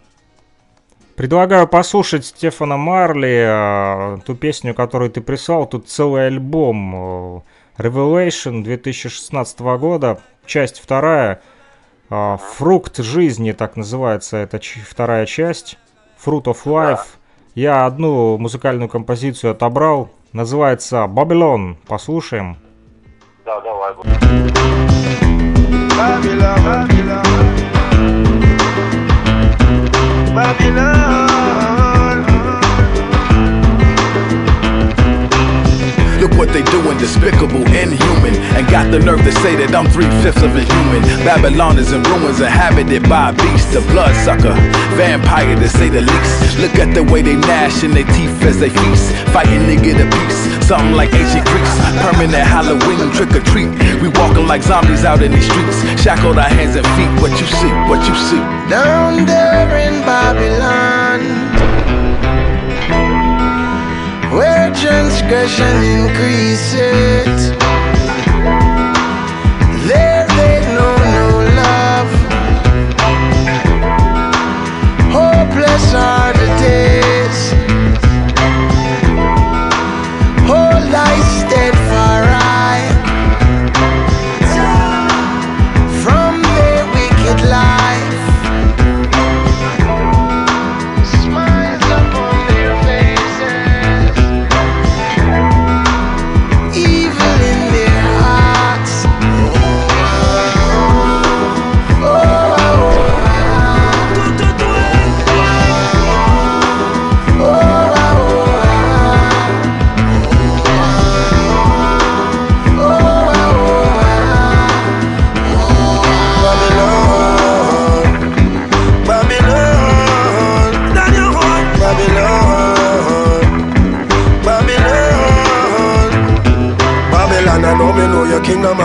[1.15, 5.65] Предлагаю послушать Стефана Марли, э, ту песню, которую ты прислал.
[5.65, 7.43] Тут целый альбом
[7.77, 11.39] э, Revelation 2016 года, часть вторая.
[12.09, 15.77] э, Фрукт жизни, так называется эта ч- вторая часть.
[16.23, 16.99] Fruit of Life.
[17.55, 20.09] Я одну музыкальную композицию отобрал.
[20.33, 21.77] Называется Babylon.
[21.87, 22.57] Послушаем.
[23.45, 23.93] Да, давай.
[25.95, 27.74] Babylon, Babylon,
[30.35, 31.84] Babylon.
[36.37, 38.35] What they doing, despicable, inhuman.
[38.55, 41.01] And got the nerve to say that I'm three fifths of a human.
[41.23, 44.53] Babylon is in ruins, inhabited by a beast, a bloodsucker,
[44.95, 46.59] vampire to say the least.
[46.59, 49.99] Look at the way they gnash in their teeth as they feast, fighting to get
[49.99, 50.41] a piece.
[50.65, 53.69] Something like ancient Greeks, permanent Halloween trick or treat.
[54.01, 57.11] We walking like zombies out in these streets, shackled our hands and feet.
[57.21, 58.41] What you see, what you see.
[58.69, 60.94] Down there in Babylon,
[64.81, 67.49] transgression increases,
[69.87, 71.27] there they know no
[71.61, 72.11] love.
[75.11, 76.24] Hopeless are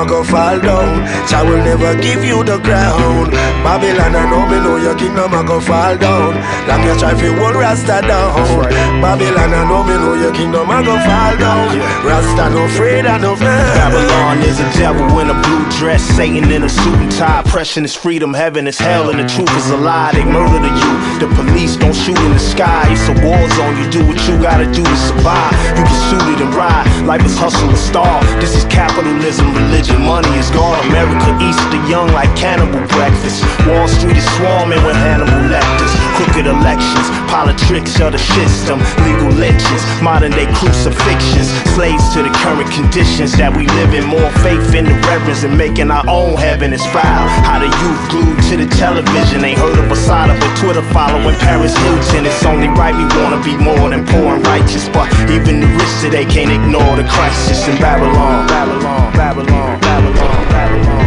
[0.01, 1.09] never go fall down.
[1.28, 3.30] Jah will never give you the crown.
[3.62, 6.34] Babylon, I know me know your kingdom a go fall down.
[6.66, 8.34] Long you try fi hold Rasta down.
[9.02, 11.78] Babylon, I know me know your kingdom a go fall down.
[12.04, 16.62] Rasta no afraid of no Babylon is a devil in a blue dress, Satan in
[16.62, 17.40] a suit and tie.
[17.40, 20.12] Oppression is freedom, heaven is hell, and the truth is a lie.
[20.12, 21.20] They murder the youth.
[21.20, 22.86] The police don't shoot in the sky.
[22.88, 23.76] It's a war zone.
[23.76, 25.52] You do what you gotta do to survive.
[25.76, 26.86] You get suited and ride.
[27.04, 28.24] Life is hustle and starve.
[28.40, 30.84] This is capitalism, religion, money is God.
[30.86, 31.09] America
[31.40, 33.42] eats the young like cannibal breakfast.
[33.66, 35.92] Wall Street is swarming with Hannibal Lecters.
[36.20, 42.68] Crooked elections, politics of the system, legal lynchings, modern day crucifixions, slaves to the current
[42.72, 44.04] conditions that we live in.
[44.04, 47.24] More faith in the reverence and making our own heaven is foul.
[47.48, 50.84] How the youth glued to the television ain't heard of a side of a Twitter
[50.92, 52.26] following Paris Hilton.
[52.26, 55.94] It's only right we wanna be more than poor and righteous, but even the rich
[56.04, 57.80] today can't ignore the crisis in.
[57.80, 60.99] Babylon, Babylon, Babylon, Babylon, Babylon,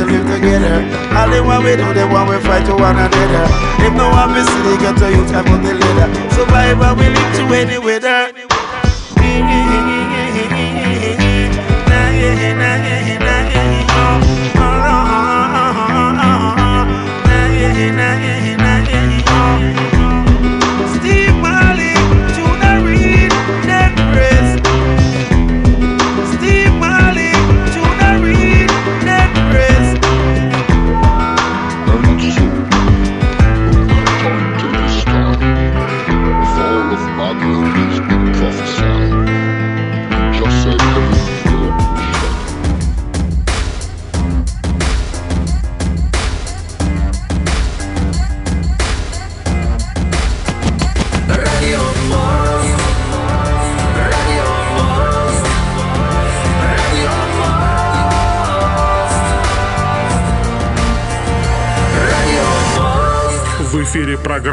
[0.00, 0.76] to live together.
[1.16, 3.44] All the one we do, the one we fight to one another.
[3.84, 6.08] If no one be silly, get to you, time put the leader.
[6.32, 8.39] Survive we live to any weather.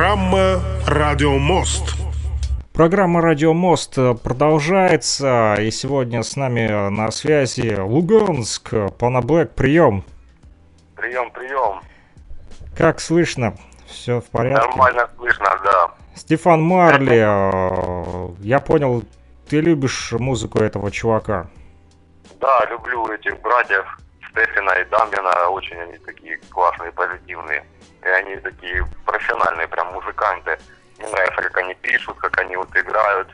[0.07, 1.97] Программа «Радио Мост».
[2.73, 10.05] Программа «Радио Мост» продолжается, и сегодня с нами на связи Луганск, Пана Блэк, прием.
[10.95, 11.81] Прием, прием.
[12.77, 13.57] Как слышно?
[13.85, 14.65] Все в порядке?
[14.65, 15.91] Нормально слышно, да.
[16.15, 19.03] Стефан Марли, э, я понял,
[19.49, 21.47] ты любишь музыку этого чувака.
[22.39, 23.85] Да, люблю этих братьев
[24.29, 25.49] Стефина и Дамбина.
[25.49, 27.65] Очень они такие классные, позитивные.
[28.03, 30.57] И они такие профессиональные прям музыканты.
[30.97, 33.29] Мне нравится, как они пишут, как они вот играют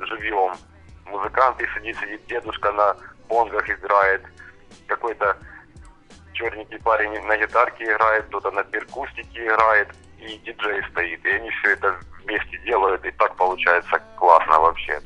[0.00, 0.54] живьем.
[1.06, 2.96] Музыканты сидит, сидит дедушка на
[3.28, 4.22] бонгах играет.
[4.86, 5.36] Какой-то
[6.32, 9.88] черненький парень на гитарке играет, кто-то на перкустике играет.
[10.18, 11.24] И диджей стоит.
[11.24, 13.04] И они все это вместе делают.
[13.04, 15.00] И так получается классно вообще.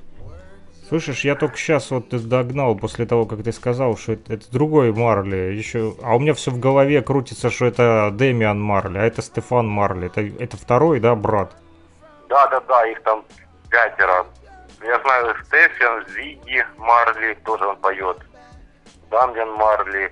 [0.88, 4.90] Слышишь, я только сейчас вот догнал после того, как ты сказал, что это, это другой
[4.90, 5.52] Марли.
[5.52, 9.68] Еще, а у меня все в голове крутится, что это Дэмиан Марли, а это Стефан
[9.68, 10.06] Марли.
[10.06, 11.54] Это, это второй, да, брат?
[12.30, 13.22] Да, да, да, их там
[13.68, 14.26] пятеро.
[14.82, 18.16] Я знаю Стефан, Зиги Марли, тоже он поет.
[19.10, 20.10] Дамьян Марли.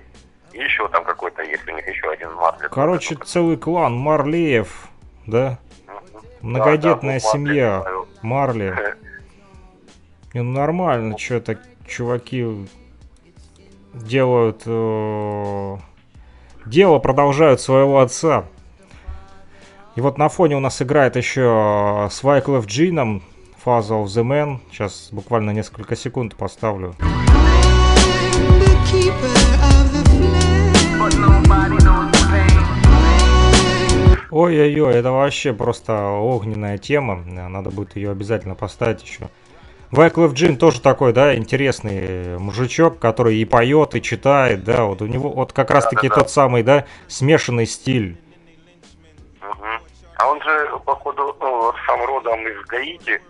[0.53, 2.67] И еще там какой-то есть у них еще один Марли.
[2.69, 4.89] Короче, целый клан Марлеев,
[5.25, 5.57] да?
[6.41, 7.83] Многодетная да, да, семья
[8.21, 8.69] Марли.
[8.69, 8.95] Марли.
[10.37, 11.57] Не, ну нормально, что так
[11.87, 12.45] чуваки
[13.91, 14.61] делают...
[14.67, 15.77] э,
[16.67, 18.45] дело продолжают своего отца.
[19.95, 23.23] И вот на фоне у нас играет еще с Wyclef Джином
[23.65, 24.59] Father of the Man.
[24.69, 26.93] Сейчас буквально несколько секунд поставлю.
[34.29, 37.23] Ой-ой-ой, это вообще просто огненная тема.
[37.25, 39.29] Надо будет ее обязательно поставить еще.
[39.91, 45.07] Wyclef Джин тоже такой, да, интересный мужичок, который и поет, и читает, да, вот у
[45.07, 48.19] него вот как раз таки тот самый, да, смешанный стиль.
[50.17, 53.21] А он же, походу, ну, сам родом из Гаити.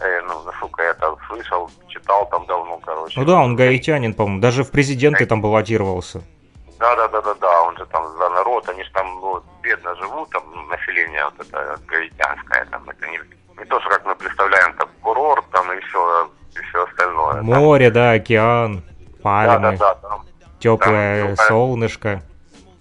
[0.00, 3.18] Э, ну, насколько я там слышал, читал там давно, короче.
[3.18, 6.22] Ну да, он гаитянин, по-моему, даже в президенты там баллотировался.
[6.78, 9.94] Да, да, да, да, да, он же там за народ, они же там ну, бедно
[9.96, 13.06] живут, там население вот это гаитянское, там это
[13.58, 17.34] не, то, что как мы представляем, там курорт там и все, и все остальное.
[17.34, 20.24] Там- Море, да, океан, да, да, пальмы, да, там,
[20.58, 22.22] теплое там, ну, солнышко.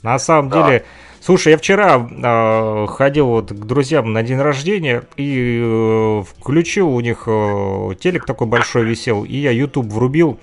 [0.02, 0.64] На самом Да.
[0.64, 0.86] деле,
[1.26, 7.00] Слушай, я вчера э, ходил вот к друзьям на день рождения и э, включил у
[7.00, 10.40] них э, телек такой большой висел, и я YouTube врубил,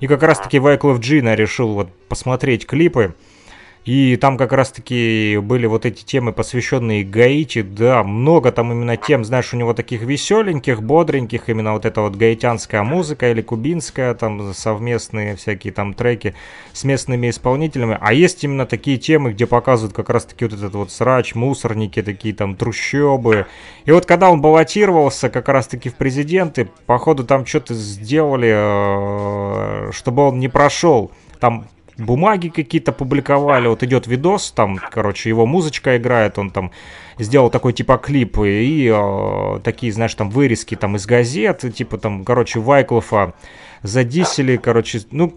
[0.00, 3.14] и как раз-таки Wyclef Джина решил вот посмотреть клипы.
[3.86, 9.24] И там как раз-таки были вот эти темы, посвященные Гаити, да, много там именно тем,
[9.24, 14.52] знаешь, у него таких веселеньких, бодреньких, именно вот эта вот гаитянская музыка или кубинская, там
[14.54, 16.34] совместные всякие там треки
[16.72, 17.96] с местными исполнителями.
[18.00, 22.34] А есть именно такие темы, где показывают как раз-таки вот этот вот срач, мусорники, такие
[22.34, 23.46] там трущобы.
[23.84, 30.26] И вот когда он баллотировался как раз-таки в президенты, походу там что-то сделали, э, чтобы
[30.26, 31.12] он не прошел.
[31.38, 31.68] Там
[31.98, 33.68] бумаги какие-то публиковали.
[33.68, 36.70] Вот идет видос, там, короче, его музычка играет, он там
[37.18, 42.24] сделал такой типа клип и э, такие, знаешь, там вырезки там из газет, типа там,
[42.24, 43.32] короче, Вайклофа
[43.82, 45.34] задисели, короче, ну,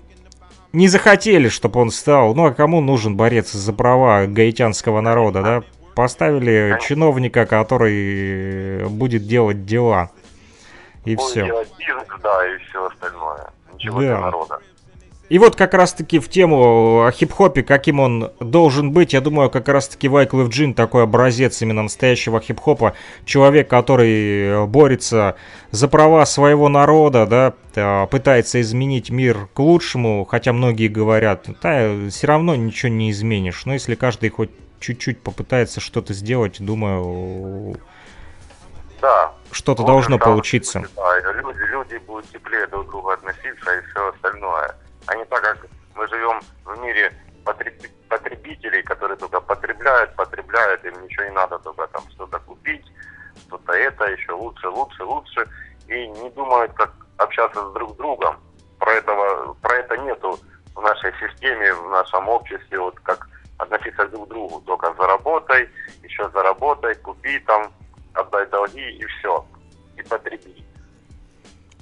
[0.73, 2.35] не захотели, чтобы он стал.
[2.35, 5.63] Ну, а кому нужен борец за права гаитянского народа, да?
[5.95, 10.11] Поставили чиновника, который будет делать дела.
[11.05, 11.45] И Будет все.
[11.45, 13.49] делать бизнес, да, и все остальное.
[13.73, 14.05] Ничего Да.
[14.05, 14.59] для народа.
[15.29, 19.69] И вот как раз-таки в тему о хип-хопе, каким он должен быть, я думаю, как
[19.69, 22.95] раз-таки Вайклиф Джин такой образец именно настоящего хип-хопа.
[23.25, 25.35] Человек, который борется
[25.69, 31.91] за права своего народа, да, э, пытается изменить мир к лучшему, хотя многие говорят, да,
[32.09, 33.65] все равно ничего не изменишь.
[33.65, 34.49] Но если каждый хоть
[34.79, 37.77] чуть-чуть попытается что-то сделать, думаю,
[38.99, 39.33] Да.
[39.51, 40.83] что-то должно получиться.
[40.95, 44.73] Да, люди, люди будут теплее друг к другу относиться и все остальное.
[45.09, 47.11] А не так, как мы живем в мире
[47.43, 52.85] потреб- потребителей, которые только потребляют, потребляют, им ничего не надо только там что-то купить,
[53.47, 55.47] что-то это, еще лучше, лучше, лучше,
[55.87, 58.37] и не думают, как общаться с друг другом.
[58.77, 60.39] Про, этого, про это нету
[60.75, 64.61] в нашей системе, в нашем обществе, вот как относиться друг к другу.
[64.61, 65.67] Только заработай,
[66.03, 67.73] еще заработай, купи там,
[68.13, 69.43] отдай долги и все.
[69.97, 70.68] И потреби.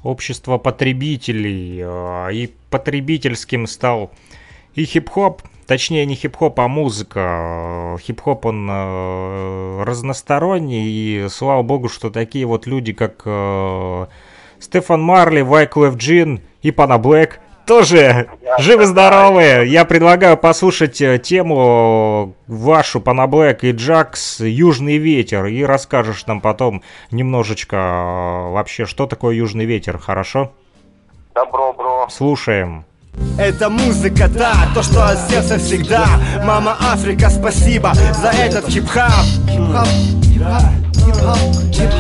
[0.03, 4.11] Общество потребителей, э, и потребительским стал
[4.75, 7.95] и хип-хоп, точнее не хип-хоп, а музыка.
[7.95, 13.21] Э, Хип-хоп он э, разносторонний, и слава богу, что такие вот люди, как
[14.59, 19.65] Стефан Марли, Вайклев Джин и Bana Black, тоже живы-здоровы.
[19.67, 26.41] Я предлагаю послушать э, тему вашу, Bana Black и Джакс, «Южный ветер», и расскажешь нам
[26.41, 30.51] потом немножечко э, вообще, что такое «Южный ветер», хорошо?
[31.35, 32.07] Добро, бро.
[32.09, 32.85] Слушаем.
[33.37, 36.05] Это музыка, да, то, что от сердца всегда
[36.45, 39.11] Мама Африка, спасибо за этот хип-хоп,
[39.49, 39.87] хип-хоп,
[40.23, 40.86] хип-хап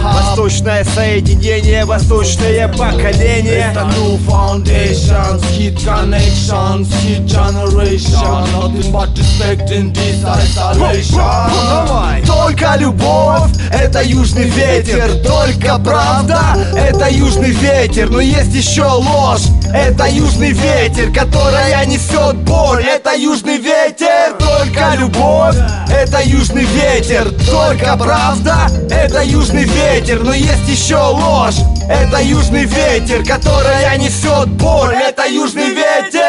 [0.03, 3.71] Восточное соединение, восточное поколение.
[3.71, 12.25] Это new foundations, hit connections, hit generation Nothing but respect in this isolation.
[12.25, 15.09] Только любовь, это южный ветер.
[15.23, 16.39] Только правда,
[16.75, 18.09] это южный ветер.
[18.09, 24.33] Но есть еще ложь, это южный ветер Которая несет боль, это южный ветер.
[24.39, 25.55] Только любовь,
[25.89, 27.29] это южный ветер.
[27.49, 28.67] Только правда,
[28.97, 35.69] это южный ветер Но есть еще ложь, это южный ветер Которая несет боль, это южный
[35.69, 36.21] ветер.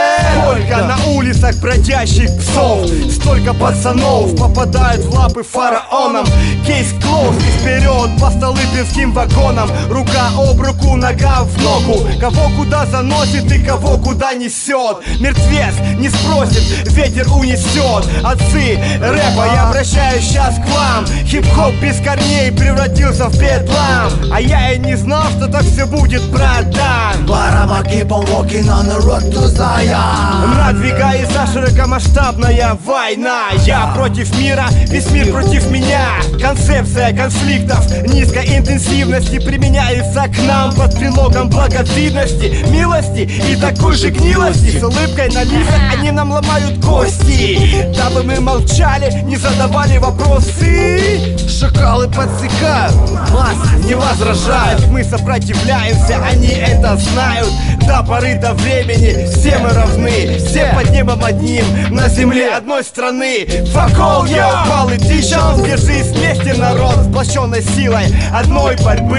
[0.44, 6.26] Только на улицах бродящих псов Столько пацанов попадают в лапы фараонам.
[6.66, 9.70] Кейс клоус и вперед по столыпинским вагонам.
[9.90, 12.06] Рука об руку, нога в ногу.
[12.20, 19.68] Кого куда заносит и кого куда несет Мертвец не спросит, ветер унесет Отцы рэпа, я
[19.68, 21.06] обращаюсь сейчас к вам.
[21.26, 26.22] Хип-хоп без корней превратился в бедлам А я и не знал, что так все будет,
[26.30, 33.48] братан I'ma keep on walking on the road to Zion Надвигается широкомасштабная война.
[33.64, 36.06] Я против мира, весь мир против меня.
[36.40, 44.78] Концепция конфликтов низкой интенсивности Применяется к нам под предлогом благотворительности Милости и такой же гнилости.
[44.78, 47.86] С улыбкой на лицах они нам ломают кости.
[47.96, 51.36] Дабы мы молчали, не задавали вопросы.
[51.48, 52.08] Шакалы
[52.38, 52.94] подсекают,
[53.32, 54.86] массы не возражают.
[54.88, 57.50] Мы сопротивляемся, они это знают.
[57.86, 60.38] До поры до времени все мы равны.
[60.38, 63.46] Все под небом одним, на земле одной страны.
[63.72, 69.18] Fuck all your politicians Держись вместе, народ, сплощенной силой одной борьбы.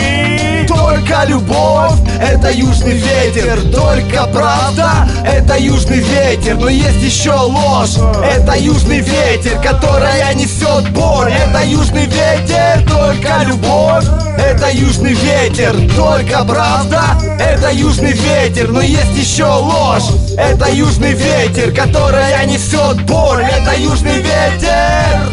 [0.68, 6.58] Только любовь, это южный ветер Только правда, это южный ветер.
[6.58, 13.09] Но есть еще ложь, это южный ветер Которая несет боль, это южный ветер Только
[13.45, 14.05] любовь,
[14.38, 17.01] это южный ветер Только правда,
[17.39, 24.18] это южный ветер Но есть еще ложь, это южный ветер Которая несет боль, это южный
[24.18, 25.30] ветер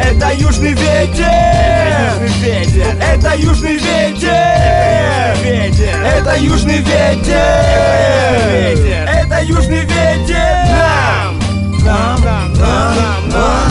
[0.00, 1.26] Это южный ветер!
[3.00, 4.28] Это южный ветер!
[6.04, 7.34] Это южный ветер!
[9.06, 10.68] Это южный ветер!
[11.84, 12.22] Нам!
[12.24, 12.52] Нам!
[12.54, 13.28] Нам!
[13.30, 13.67] Нам!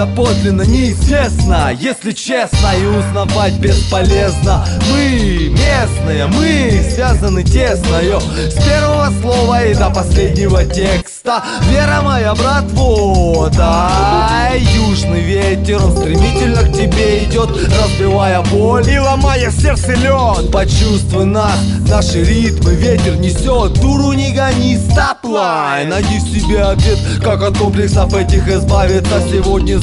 [0.00, 4.64] Доподлинно неизвестно, если честно И узнавать бесполезно.
[4.90, 11.44] Мы местные, мы связаны тесно йо, С первого слова и до последнего текста.
[11.70, 18.88] Вера моя, братво, да Южный ветер, он стремительно к тебе идет Разбивая боль.
[18.88, 26.18] И ломая сердце лед Почувствуй нас, наши ритмы ветер несет Дуру не гони, стоп-лайн Найди
[26.18, 29.20] в себе ответ, как от комплексов этих избавиться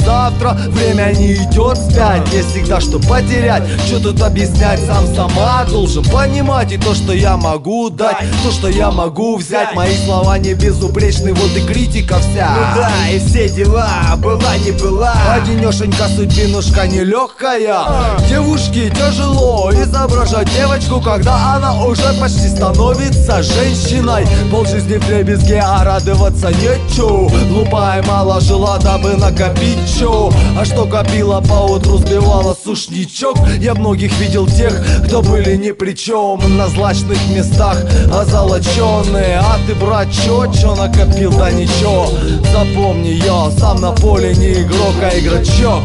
[0.08, 2.32] Сегодня-завтра время не идет вспять.
[2.32, 4.80] Есть всегда что потерять, что тут объяснять.
[4.86, 9.74] Сам сама должен понимать И то, что я могу дать, то, что я могу взять.
[9.74, 12.48] Мои слова не безупречны, вот и критика вся.
[12.56, 15.12] Ну да, и все дела, была не была.
[15.34, 17.58] Одинешенька судьбинушка нелегкая
[18.28, 24.26] Девушке тяжело изображать девочку Когда она уже почти становится женщиной.
[24.50, 27.28] Полжизни в дребезге, а радоваться нечего.
[27.48, 33.36] Глупая мало жила, дабы накопить чё А что копила поутру, сбивала сушничок.
[33.60, 34.72] Я многих видел тех,
[35.06, 37.78] кто были ни при чем На злачных местах
[38.12, 42.08] озолоченные А ты, брат, чё, чё накопил, да ничего.
[42.52, 45.82] Запомни, я сам на поле не игрок, а игрочок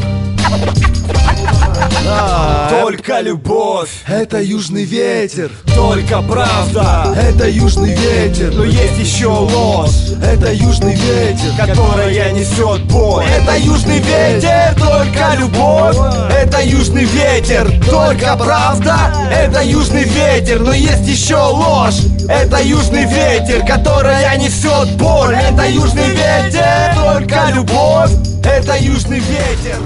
[2.70, 5.52] только любовь, это южный ветер.
[5.76, 8.54] Только правда, это южный ветер.
[8.54, 11.52] Но есть еще ложь, это южный ветер.
[11.58, 13.26] Которая несет боль.
[13.26, 15.98] Это южный ветер, только любовь.
[16.32, 18.98] Это южный ветер, только правда.
[19.32, 22.02] Это южный ветер, но есть еще ложь.
[22.30, 25.36] Это южный ветер, которая несет боль.
[25.36, 28.12] Это южный ветер, только любовь.
[28.44, 29.78] Это южный ветер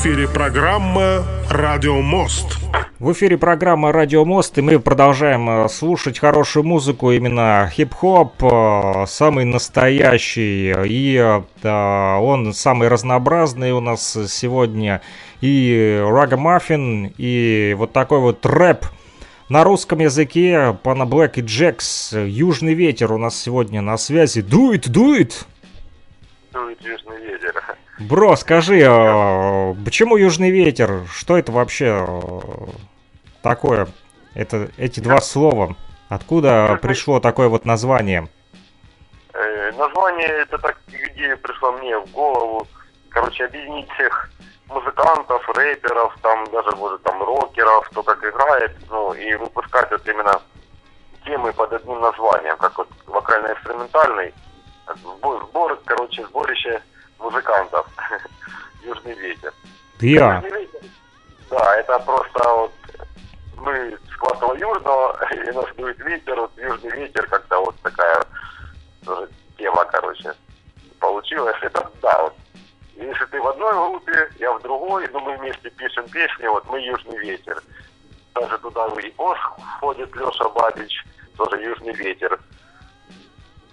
[0.00, 2.56] эфире программа «Радио Мост».
[3.00, 9.06] В эфире программа «Радио Мост», и мы продолжаем э, слушать хорошую музыку, именно хип-хоп, э,
[9.08, 15.02] самый настоящий, и э, он самый разнообразный у нас сегодня,
[15.40, 18.86] и рагамаффин, и вот такой вот рэп
[19.48, 24.42] на русском языке, Пана Блэк и Джекс, «Южный ветер» у нас сегодня на связи.
[24.42, 25.44] Дует, дует!
[26.52, 27.47] Дует южный ветер.
[27.98, 31.02] Бро, скажи, а, почему южный ветер?
[31.12, 32.68] Что это вообще а,
[33.42, 33.88] такое?
[34.34, 35.74] Это эти два слова.
[36.08, 38.28] Откуда пришло такое вот название?
[39.34, 42.68] Э, название, это так идея пришла мне в голову.
[43.08, 44.30] Короче, объединить всех
[44.68, 50.40] музыкантов, рэперов, там даже, может, там, рокеров, кто как играет, ну, и выпускать вот именно
[51.24, 54.32] темы под одним названием, как вот вокально-инструментальный
[54.94, 56.80] сбор, сбор, короче, сборище
[57.18, 57.86] музыкантов.
[58.82, 59.52] Южный ветер.
[60.00, 60.42] Я.
[61.50, 62.72] Да, это просто вот
[63.60, 68.22] мы с Классного Южного, и нас дует ветер, вот южный ветер, как-то вот такая
[69.04, 70.32] тоже тема, короче,
[71.00, 71.56] получилась.
[71.62, 72.34] Это, да, вот,
[72.96, 76.80] если ты в одной группе, я в другой, но мы вместе пишем песни, вот мы
[76.80, 77.62] южный ветер.
[78.34, 79.38] Даже туда и босс
[79.76, 81.04] входит Леша Бабич,
[81.36, 82.38] тоже южный ветер.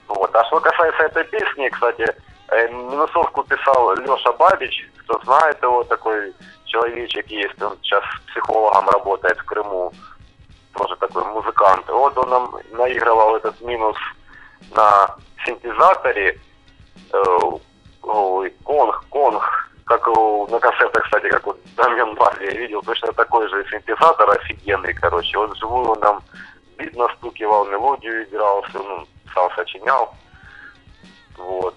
[0.07, 0.35] Вот.
[0.35, 2.15] А что касается этой песни, кстати,
[2.51, 6.33] минусовку писал Леша Бабич, кто знает его, такой
[6.65, 9.91] человечек есть, он сейчас психологом работает в Крыму,
[10.73, 11.87] тоже такой музыкант.
[11.87, 13.97] Вот он нам наигрывал этот минус
[14.75, 15.15] на
[15.45, 16.39] синтезаторе,
[17.13, 17.39] э,
[18.03, 19.43] ой, конг, конг,
[19.85, 24.29] как у, на концертах, кстати, как вот Дамьян Барли я видел, точно такой же синтезатор
[24.31, 25.37] офигенный, короче.
[25.37, 26.21] Он живую нам
[26.77, 30.13] бит настукивал, мелодию играл, все, ну, сам сочинял.
[31.37, 31.75] Вот.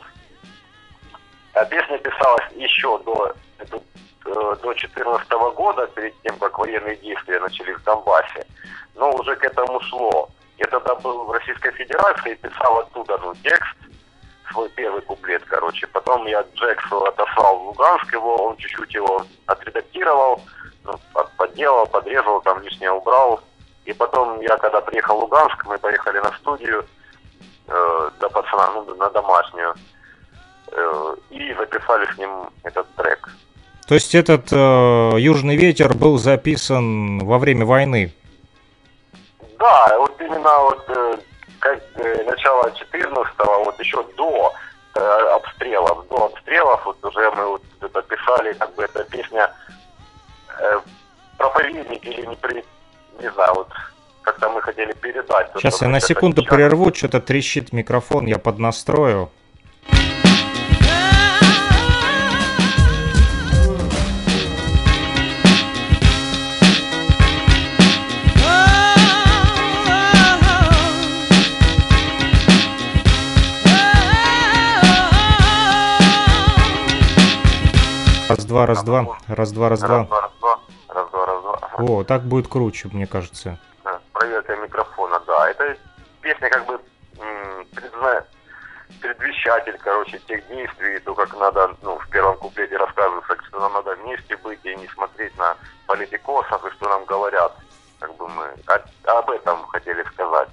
[1.58, 7.76] А песня писалась еще до, э, до 14 года, перед тем, как военные действия начались
[7.78, 8.46] в Донбассе.
[8.94, 10.28] Но уже к этому шло.
[10.58, 13.74] Я тогда был в Российской Федерации и писал оттуда ну, текст,
[14.52, 15.88] свой первый куплет, короче.
[15.88, 20.40] Потом я Джексу отослал в Луганск его, он чуть-чуть его отредактировал,
[20.84, 20.94] ну,
[21.36, 23.40] подделал, подрезал, там лишнее убрал.
[23.84, 26.86] И потом я, когда приехал в Луганск, мы поехали на студию,
[27.66, 29.74] э, до пацана, ну, на домашнюю.
[30.72, 32.30] Э, и записали с ним
[32.64, 33.28] этот трек.
[33.86, 38.12] То есть этот э, Южный ветер был записан во время войны?
[39.58, 41.16] Да, вот именно вот э,
[41.58, 44.52] как э, начало 14-го, вот еще до
[44.94, 45.00] э,
[45.34, 49.50] обстрелов, до обстрелов, вот уже мы вот это писали, как бы эта песня
[50.60, 50.80] э,
[51.38, 52.64] проповедник или не при,
[53.20, 53.68] не знаю, вот
[54.22, 55.50] как-то мы хотели передать.
[55.56, 59.30] Сейчас я на секунду сейчас- прерву, что-то трещит микрофон, я поднастрою.
[78.28, 80.06] Раз-два, раз-два, раз-два, раз-два.
[80.88, 81.58] Раз-два, раз-два.
[81.78, 83.58] О, так будет круче, мне кажется.
[83.84, 85.50] Да, Проверка микрофона, да.
[85.50, 85.76] Это
[86.20, 86.80] песня как бы
[89.00, 93.94] предвещатель, короче, тех действий, то, как надо, ну, в первом куплете рассказывается, что нам надо
[94.02, 95.56] вместе быть и не смотреть на
[95.86, 97.56] политикосов и что нам говорят.
[97.98, 98.44] Как бы мы
[99.04, 100.48] об этом хотели сказать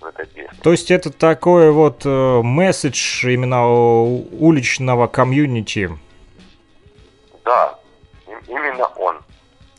[0.00, 0.58] в этой песне.
[0.62, 5.90] То есть это такой вот э, месседж именно у- уличного комьюнити.
[7.44, 7.78] Да,
[8.46, 9.18] именно он.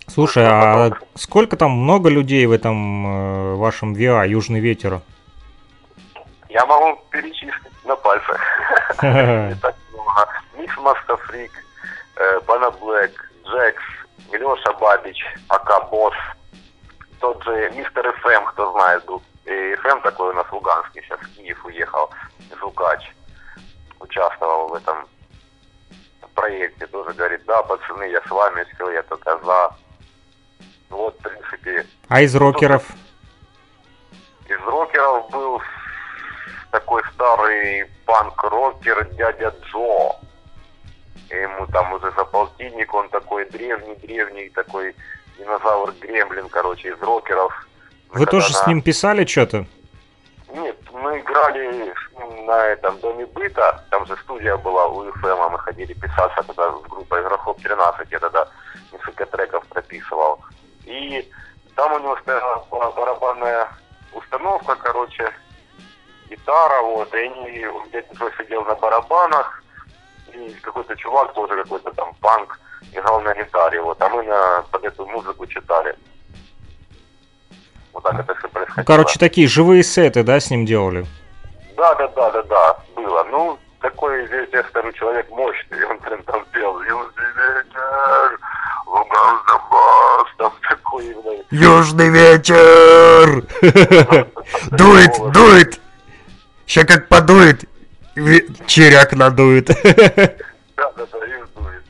[0.07, 5.01] Слушай, а сколько там много людей в этом э, вашем ВИА Южный ветер?
[6.49, 8.41] Я могу перечислить на пальцах.
[9.01, 10.27] Не так много.
[10.57, 11.51] Mix Masta Freak,
[12.17, 13.11] э, Bana Black,
[13.45, 13.83] Джекс,
[14.31, 16.15] Леша Бабич, АК Босс,
[17.21, 19.21] тот же Мистер FM, кто знает, был.
[19.45, 22.09] И FM такой у нас луганский, сейчас в Киев уехал,
[22.59, 23.13] Звукач.
[23.99, 25.07] Участвовал в этом
[26.33, 29.71] проекте, тоже говорит, да, пацаны, я с вами, все, я только за.
[30.89, 32.83] Вот, в принципе, А из рокеров?
[34.47, 35.61] из рокеров был
[36.71, 40.15] такой старый панк-рокер дядя Джо.
[41.29, 44.93] Ему там уже за полтинник, он такой древний-древний, такой
[45.37, 47.67] динозавр-гремлин, короче, из рокеров.
[48.09, 49.65] Вы тоже с на- ним писали что-то?
[50.53, 51.93] Нет, мы играли
[52.45, 56.81] на этом доме быта, там же студия была у ФМа, мы ходили писаться тогда с
[56.89, 58.47] группой Игроков 13, я тогда
[58.91, 60.43] несколько треков прописывал.
[60.83, 61.29] И
[61.75, 63.69] там у него стояла барабанная
[64.13, 65.31] установка, короче,
[66.29, 69.63] гитара, вот, и они, он дядя Джо сидел на барабанах,
[70.33, 72.59] и какой-то чувак, тоже какой-то там панк,
[72.91, 75.95] играл на гитаре, вот, а мы на, под эту музыку читали.
[77.93, 78.75] Вот так это все происходило.
[78.77, 81.05] Ну, короче, такие живые сеты, да, с ним делали?
[81.77, 83.23] Да, да, да, да, да, было.
[83.31, 88.39] Ну, такой, здесь я скажу, человек мощный, он прям там пел, «Южный ветер,
[88.85, 89.37] Луган
[89.71, 91.43] бас, там такой именно...
[91.49, 93.45] Южный ветер!
[94.71, 95.79] Дует, дует!
[96.67, 97.65] Ща как подует,
[98.67, 99.69] черяк надует.
[100.77, 101.83] Да, да, да, и дует.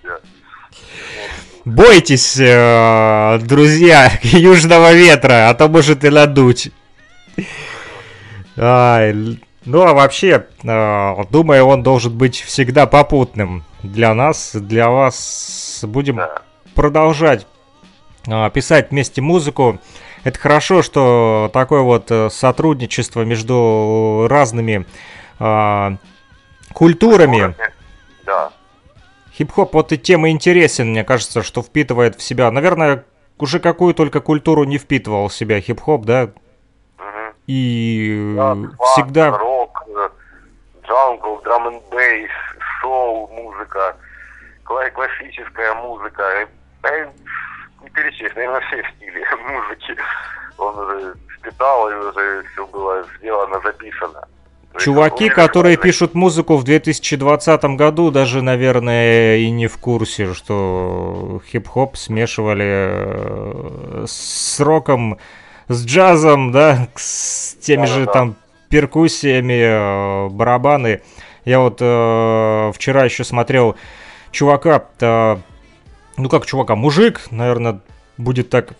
[1.66, 6.72] Бойтесь, э, друзья, южного ветра, а то может и надуть.
[8.55, 15.82] Ну а вообще, э, думаю, он должен быть всегда попутным для нас, для вас.
[15.84, 16.20] Будем
[16.74, 17.45] продолжать
[18.28, 19.80] э, писать вместе музыку.
[20.24, 24.86] Это хорошо, что такое вот сотрудничество между разными
[26.74, 27.55] культурами.
[28.26, 28.51] Да.
[29.41, 32.51] Хип-хоп вот и тема интересен, мне кажется, что впитывает в себя.
[32.51, 33.05] Наверное,
[33.39, 36.29] уже какую только культуру не впитывал в себя хип-хоп, да?
[37.47, 38.55] И э,
[38.93, 39.35] всегда...
[39.35, 40.09] Рок, э,
[40.85, 42.29] джангл, драм н бейс,
[42.81, 43.97] соул, музыка,
[44.63, 46.21] кла- классическая музыка.
[46.83, 47.07] э,
[47.81, 49.97] Не перечесть, наверное, все стили музыки.
[50.59, 54.23] Он уже впитал, и уже все было сделано, записано.
[54.78, 61.97] Чуваки, которые пишут музыку в 2020 году, даже, наверное, и не в курсе, что хип-хоп
[61.97, 65.17] смешивали э, с роком,
[65.67, 68.36] с джазом, да, с теми же там
[68.69, 71.01] перкуссиями, э, барабаны.
[71.45, 73.76] Я вот э, вчера еще смотрел
[74.32, 75.38] чувака, э,
[76.17, 77.82] ну как чувака, мужик, наверное,
[78.17, 78.74] будет так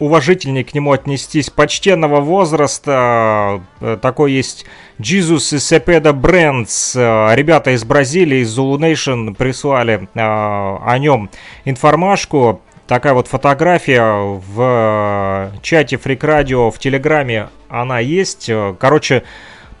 [0.00, 3.62] уважительнее к нему отнестись, почтенного возраста.
[3.80, 4.66] Э, Такой есть
[4.98, 6.96] Jesus и Сепеда Брендс.
[6.96, 11.30] Э, Ребята из Бразилии, из Zulu Nation прислали э, о нем
[11.64, 12.62] информашку.
[12.88, 18.50] Такая вот фотография в чате Фрик Радио в Телеграме она есть.
[18.80, 19.22] Короче,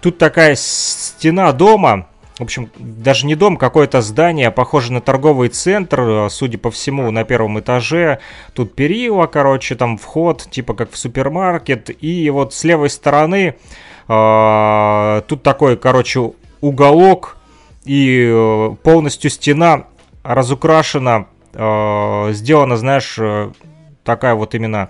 [0.00, 2.06] тут такая стена дома,
[2.40, 7.10] в общем, даже не дом, какое-то здание, похоже на торговый центр, э, судя по всему,
[7.10, 8.20] на первом этаже.
[8.54, 11.90] Тут перила, короче, там вход, типа как в супермаркет.
[12.02, 13.56] И вот с левой стороны
[14.08, 16.32] э, тут такой, короче,
[16.62, 17.36] уголок
[17.84, 19.84] и э, полностью стена
[20.22, 23.52] разукрашена, э, сделана, знаешь, э,
[24.02, 24.88] такая вот именно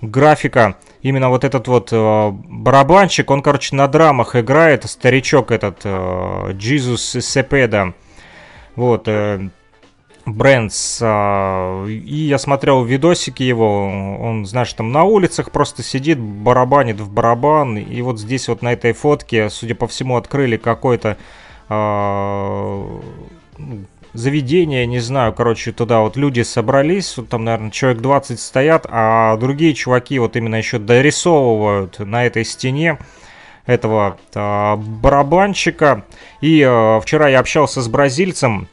[0.00, 0.76] графика.
[1.02, 7.20] Именно вот этот вот э, барабанщик, он, короче, на драмах играет, старичок этот, э, Jesus
[7.20, 7.94] Сепеда.
[8.76, 9.48] Вот, э,
[10.26, 11.00] Брэнс.
[11.02, 13.86] Э, и я смотрел видосики его,
[14.20, 17.78] он, знаешь, там на улицах просто сидит, барабанит в барабан.
[17.78, 21.16] И вот здесь вот на этой фотке, судя по всему, открыли какой-то
[21.68, 23.00] э,
[24.14, 29.36] заведение, не знаю, короче, туда вот люди собрались, вот там, наверное, человек 20 стоят, а
[29.36, 32.98] другие чуваки вот именно еще дорисовывают на этой стене
[33.66, 36.04] этого э, барабанщика.
[36.40, 38.68] И э, вчера я общался с бразильцем,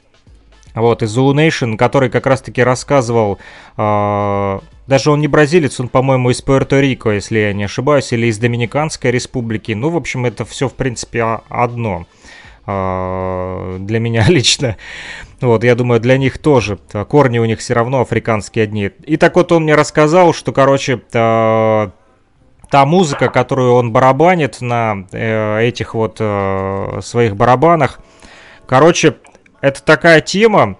[0.76, 3.40] вот, из Zulu Nation, который как раз-таки рассказывал,
[3.78, 8.40] э, даже он не бразилец, он, по-моему, из Пуэрто-Рико, если я не ошибаюсь, или из
[8.40, 9.72] Доминиканской республики.
[9.74, 12.08] Ну, в общем, это все, в принципе, одно
[13.80, 14.78] для меня лично.
[15.42, 16.78] Вот, я думаю, для них тоже.
[17.08, 18.92] Корни у них все равно африканские одни.
[19.06, 21.92] И так вот он мне рассказал, что, короче, та,
[22.70, 28.00] та музыка, которую он барабанит на э, этих вот э, своих барабанах,
[28.66, 29.16] короче,
[29.62, 30.78] это такая тема,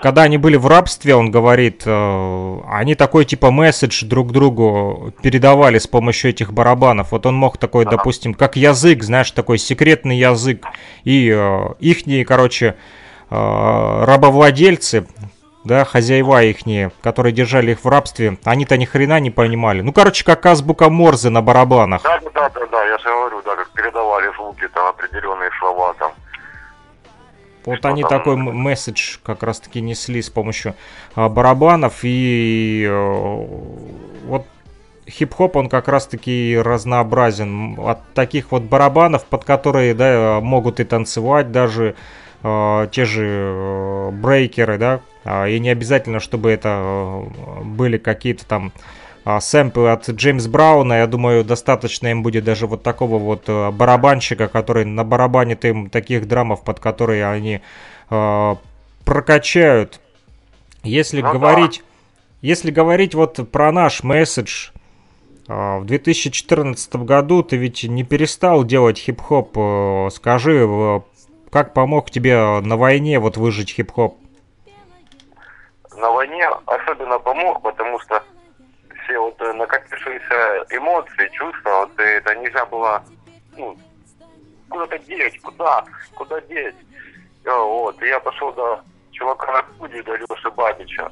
[0.00, 5.78] когда они были в рабстве, он говорит, э, они такой типа месседж друг другу передавали
[5.78, 7.12] с помощью этих барабанов.
[7.12, 10.64] Вот он мог такой, допустим, как язык, знаешь, такой секретный язык.
[11.04, 12.76] И э, ихние, короче,
[13.30, 15.06] э, рабовладельцы,
[15.64, 19.80] да, хозяева ихние, которые держали их в рабстве, они-то ни хрена не понимали.
[19.82, 22.02] Ну, короче, как азбука Морзе на барабанах.
[22.02, 26.12] Да, да, да, да, я же говорю, да, как передавали звуки, там, определенные слова, там.
[27.68, 28.10] Вот они там...
[28.10, 30.74] такой месседж как раз-таки несли с помощью
[31.14, 32.00] а, барабанов.
[32.02, 33.46] И а,
[34.26, 34.46] вот
[35.08, 37.78] хип-хоп, он как раз-таки разнообразен.
[37.78, 41.94] От таких вот барабанов, под которые да, могут и танцевать даже
[42.42, 45.00] э, те же э, брейкеры, да,
[45.48, 47.24] и не обязательно, чтобы это
[47.64, 48.97] были какие-то там а,
[49.40, 50.94] сэмплы от Джеймс Брауна.
[50.94, 55.90] Я думаю, достаточно им будет даже вот такого вот а, барабанщика, который на барабанит им
[55.90, 57.60] таких драмов, под которые они
[58.10, 58.54] э,
[59.04, 60.00] прокачают.
[60.82, 61.84] Если ну, говорить, да.
[62.40, 64.70] если говорить вот про наш месседж,
[65.46, 70.12] в 2014 году ты ведь не перестал делать хип-хоп.
[70.12, 71.02] Скажи,
[71.50, 74.18] как помог тебе на войне вот выжить хип-хоп?
[75.96, 78.22] На войне особенно помог, потому что
[79.08, 83.02] все вот э, накопившиеся эмоции, чувства, вот э, это нельзя было,
[83.56, 83.76] ну,
[84.68, 85.84] куда-то деть, куда,
[86.14, 86.76] куда деть.
[87.44, 88.82] Э, вот, и я пошел до
[89.12, 91.10] чувака на студии, до Леши Бабича,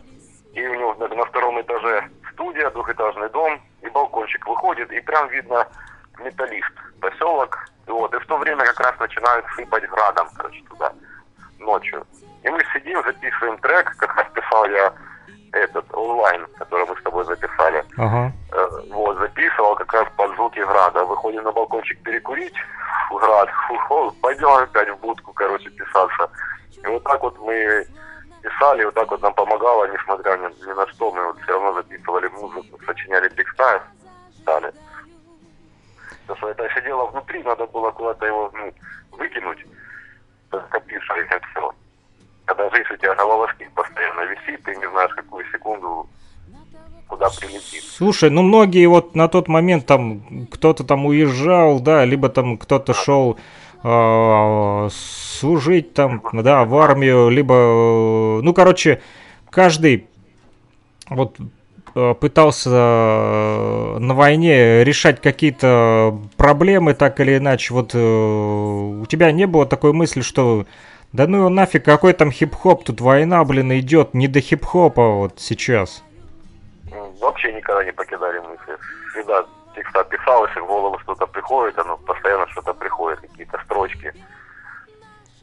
[0.52, 5.28] и у него на, на втором этаже студия, двухэтажный дом, и балкончик выходит, и прям
[5.28, 5.66] видно
[6.18, 10.92] металлист, поселок, вот, и в то время как раз начинают сыпать градом, короче, туда,
[11.58, 12.06] ночью.
[12.42, 14.92] И мы сидим, записываем трек, как раз писал я
[15.56, 17.84] этот онлайн, который мы с тобой записали.
[17.96, 18.32] Ага.
[18.52, 21.04] Э, вот, записывал как раз под звуки града.
[21.04, 22.54] Выходим на балкончик перекурить
[23.10, 23.48] град.
[23.88, 26.30] Фу, пойдем опять в будку, короче, писаться.
[26.82, 27.86] И вот так вот мы
[28.42, 31.74] писали, вот так вот нам помогало, несмотря ни, ни на что, мы вот все равно
[31.74, 33.82] записывали музыку, сочиняли текста,
[34.40, 34.72] стали.
[36.26, 38.72] Потому что это сидело внутри, надо было куда-то его ну,
[39.12, 39.64] выкинуть,
[40.50, 41.40] скопившееся
[42.46, 46.08] когда жизнь у тебя на волоске постоянно висит, ты не знаешь, какую секунду
[47.08, 47.84] куда прилетит.
[47.84, 52.94] Слушай, ну многие вот на тот момент там кто-то там уезжал, да, либо там кто-то
[52.94, 53.36] шел
[53.82, 59.02] э, служить там, да, в армию, либо, ну, короче,
[59.50, 60.08] каждый
[61.08, 61.36] вот
[61.94, 62.68] а, пытался
[64.00, 67.72] на войне решать какие-то проблемы так или иначе.
[67.72, 70.66] Вот э, у тебя не было такой мысли, что
[71.16, 76.04] да ну нафиг, какой там хип-хоп, тут война, блин, идет, не до хип-хопа вот сейчас.
[77.20, 78.76] Вообще никогда не покидали мысли.
[79.12, 84.12] Всегда текста писалось, в голову что-то приходит, оно постоянно что-то приходит, какие-то строчки.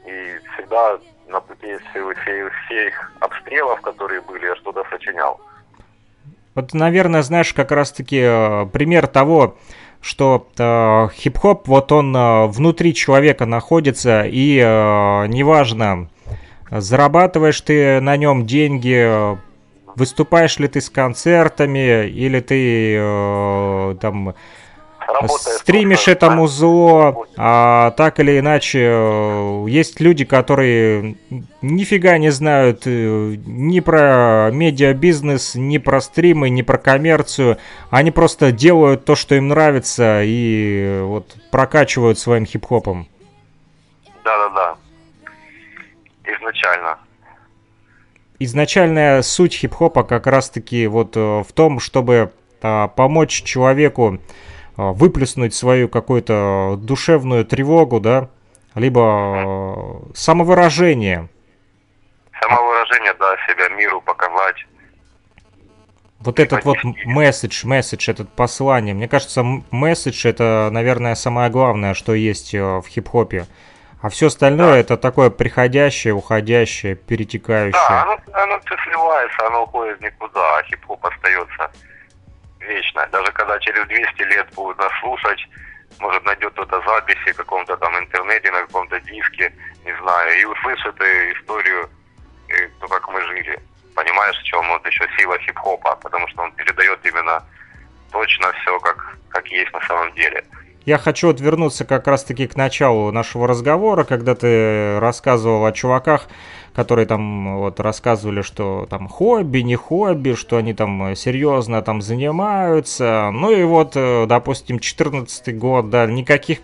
[0.05, 5.41] И всегда на пути всех, всех, всех обстрелов, которые были, я что-то сочинял.
[6.53, 9.57] Вот, наверное, знаешь, как раз-таки э, пример того,
[10.03, 16.09] что э, хип-хоп, вот он э, внутри человека находится, и э, неважно,
[16.69, 19.37] зарабатываешь ты на нем деньги,
[19.95, 24.35] выступаешь ли ты с концертами, или ты э, там
[25.27, 31.15] стримишь это музло, а так или иначе, э, есть люди, которые
[31.61, 37.57] нифига не знают э, ни про медиабизнес, ни про стримы, ни про коммерцию.
[37.89, 43.07] Они просто делают то, что им нравится, и вот прокачивают своим хип-хопом.
[44.23, 44.75] Да-да-да.
[46.25, 46.97] изначально.
[48.39, 52.31] Изначальная суть хип-хопа как раз-таки вот э, в том, чтобы
[52.63, 54.19] а, помочь человеку
[54.77, 58.29] выплеснуть свою какую-то душевную тревогу, да,
[58.75, 61.29] либо э, самовыражение.
[62.41, 64.65] Самовыражение, да, себя миру показать.
[66.19, 68.93] Вот этот вот месседж, месседж, этот послание.
[68.93, 73.45] Мне кажется, месседж это, наверное, самое главное, что есть э, в хип-хопе.
[74.01, 77.79] А все остальное это такое приходящее, уходящее, перетекающее.
[77.89, 81.71] Да, оно, оно все сливается, оно уходит никуда, а хип-хоп остается
[82.67, 83.07] вечно.
[83.11, 85.39] Даже когда через 200 лет будут нас слушать,
[85.99, 89.53] может найдет кто-то записи в каком-то там интернете, на каком-то диске,
[89.85, 91.89] не знаю, и услышит историю,
[92.49, 93.59] э, ну, как мы жили.
[93.95, 97.43] Понимаешь, в чем вот еще сила хип-хопа, потому что он передает именно
[98.11, 100.43] точно все, как, как есть на самом деле.
[100.85, 106.27] Я хочу вот вернуться как раз-таки к началу нашего разговора, когда ты рассказывал о чуваках,
[106.73, 113.29] которые там вот рассказывали, что там хобби, не хобби, что они там серьезно там занимаются.
[113.31, 116.59] Ну и вот, э, допустим, 14 год, да, никаких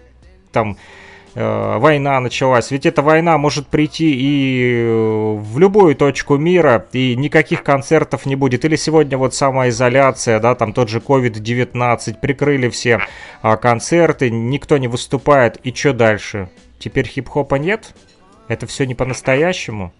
[0.52, 2.72] там э, война началась.
[2.72, 8.36] Ведь эта война может прийти и э, в любую точку мира, и никаких концертов не
[8.36, 8.66] будет.
[8.66, 13.02] Или сегодня вот самоизоляция, да, там тот же COVID-19, прикрыли все
[13.42, 15.58] а, концерты, никто не выступает.
[15.58, 16.50] И что дальше?
[16.80, 17.94] Теперь хип-хопа нет?
[18.48, 19.94] Это все не по-настоящему?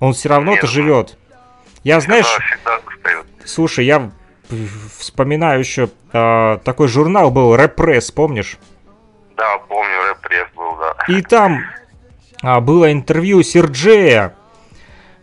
[0.00, 1.16] Он все равно-то живет.
[1.84, 2.26] Я, знаешь,
[3.44, 4.10] слушай, я
[4.98, 8.58] вспоминаю еще э, такой журнал был Репресс, помнишь?
[9.36, 11.14] Да, помню, Репресс был, да.
[11.14, 11.60] И там
[12.42, 14.34] а, было интервью Серджея,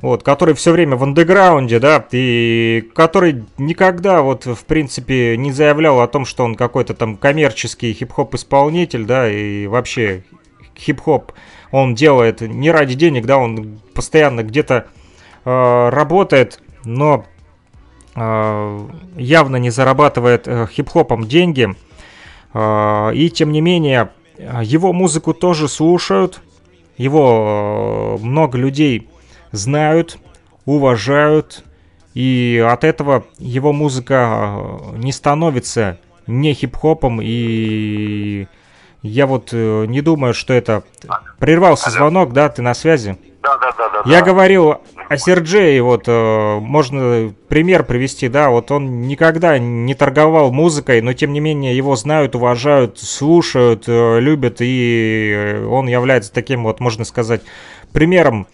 [0.01, 5.99] вот, который все время в андеграунде, да, и который никогда, вот, в принципе, не заявлял
[5.99, 10.23] о том, что он какой-то там коммерческий хип-хоп исполнитель, да, и вообще
[10.77, 11.33] хип-хоп
[11.71, 14.87] он делает не ради денег, да, он постоянно где-то
[15.43, 17.25] э, работает, но
[18.15, 18.87] э,
[19.17, 21.75] явно не зарабатывает э, хип-хопом деньги.
[22.53, 26.41] Э, и тем не менее, его музыку тоже слушают,
[26.97, 29.09] его э, много людей
[29.51, 30.17] знают,
[30.65, 31.63] уважают,
[32.13, 34.57] и от этого его музыка
[34.93, 37.21] э, не становится не хип-хопом.
[37.21, 38.47] И
[39.01, 40.83] я вот э, не думаю, что это...
[41.39, 43.17] Прервался звонок, да, ты на связи?
[43.41, 44.09] Да, да, да, да.
[44.09, 50.51] Я говорил о Серджее, вот э, можно пример привести, да, вот он никогда не торговал
[50.51, 56.33] музыкой, но тем не менее его знают, уважают, слушают, э, любят, и э, он является
[56.33, 57.41] таким вот, можно сказать,
[57.93, 58.45] примером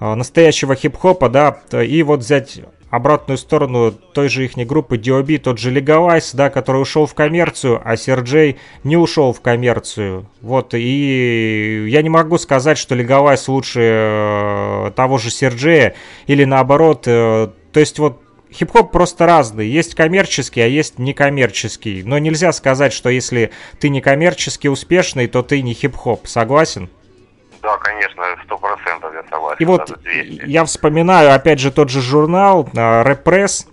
[0.00, 2.60] э, настоящего хип-хопа, да, и вот взять
[2.92, 7.80] обратную сторону той же их группы DOB, тот же Legalize, да, который ушел в коммерцию,
[7.82, 10.26] а Серджей не ушел в коммерцию.
[10.42, 15.94] Вот, и я не могу сказать, что Legalize лучше э, того же Серджея,
[16.26, 18.20] или наоборот, э, то есть вот
[18.52, 19.66] хип-хоп просто разный.
[19.66, 22.02] Есть коммерческий, а есть некоммерческий.
[22.02, 26.26] Но нельзя сказать, что если ты некоммерчески успешный, то ты не хип-хоп.
[26.26, 26.90] Согласен?
[27.62, 29.56] Да, конечно, сто процентов я согласен.
[29.60, 29.98] И вот
[30.44, 33.66] я вспоминаю, опять же, тот же журнал «Репресс»,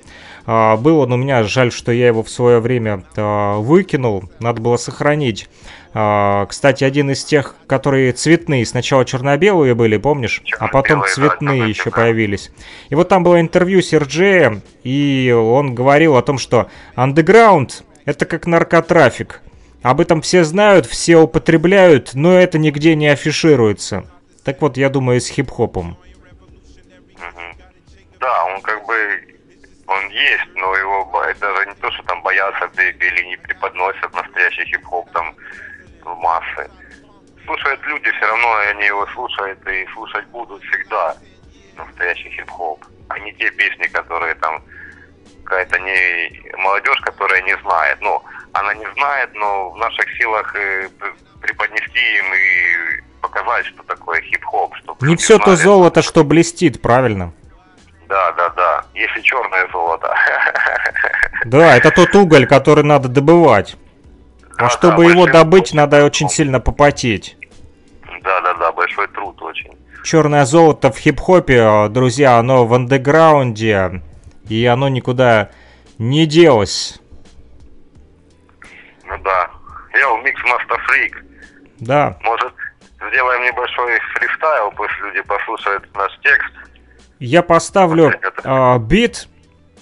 [0.51, 4.59] а, был он у меня, жаль, что я его в свое время а, выкинул, надо
[4.59, 5.47] было сохранить.
[5.93, 10.41] А, кстати, один из тех, которые цветные, сначала черно-белые были, помнишь?
[10.57, 12.51] А потом цветные да, еще появились.
[12.89, 18.47] И вот там было интервью Серджея, и он говорил о том, что андеграунд это как
[18.47, 19.41] наркотрафик.
[19.81, 24.05] Об этом все знают, все употребляют, но это нигде не афишируется.
[24.43, 25.97] Так вот, я думаю, с хип-хопом.
[28.19, 28.95] Да, он как бы,
[29.87, 31.09] он есть, но его
[31.39, 35.33] даже не то, что там боятся или не преподносят настоящий хип-хоп там
[36.03, 36.69] в массы.
[37.45, 41.15] Слушают люди, все равно они его слушают и слушать будут всегда
[41.77, 44.61] настоящий хип-хоп, а не те песни, которые там
[45.45, 47.97] какая-то не молодежь, которая не знает.
[48.01, 48.21] Ну,
[48.53, 50.89] она не знает, но в наших силах э,
[51.41, 54.73] преподнести им и показать, что такое хип-хоп.
[55.01, 55.49] Не все знали.
[55.49, 57.33] то золото, что блестит, правильно?
[58.07, 58.83] Да, да, да.
[58.93, 60.13] Если черное золото.
[61.45, 63.77] Да, это тот уголь, который надо добывать.
[64.57, 67.37] А да, чтобы да, его добыть, надо очень сильно попотеть.
[68.23, 69.71] Да, да, да, большой труд очень.
[70.03, 74.01] Черное золото в хип-хопе, друзья, оно в андеграунде,
[74.49, 75.49] и оно никуда
[75.97, 76.99] не делось.
[79.23, 79.49] Да.
[79.93, 81.13] Я в Mix Master Freak.
[81.79, 82.17] Да.
[82.23, 82.53] Может,
[83.11, 86.53] сделаем небольшой фристайл, пусть люди послушают наш текст.
[87.19, 88.13] Я поставлю
[88.43, 89.27] э, бит.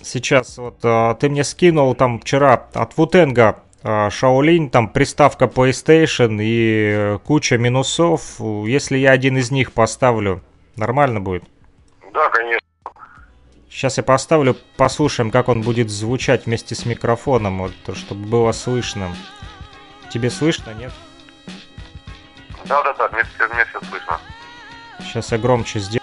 [0.02, 6.38] Сейчас вот э, ты мне скинул там вчера от Вутенга э, Шаолинь, там приставка PlayStation
[6.40, 8.40] и куча минусов.
[8.40, 10.42] Если я один из них поставлю,
[10.78, 11.44] Нормально будет?
[12.14, 12.67] Да, конечно.
[13.78, 19.16] Сейчас я поставлю, послушаем, как он будет звучать вместе с микрофоном, вот, чтобы было слышно.
[20.12, 20.92] Тебе слышно, нет?
[22.66, 23.22] Да, да, да, мне,
[23.54, 24.20] мне все слышно.
[25.02, 26.02] Сейчас я громче сделаю.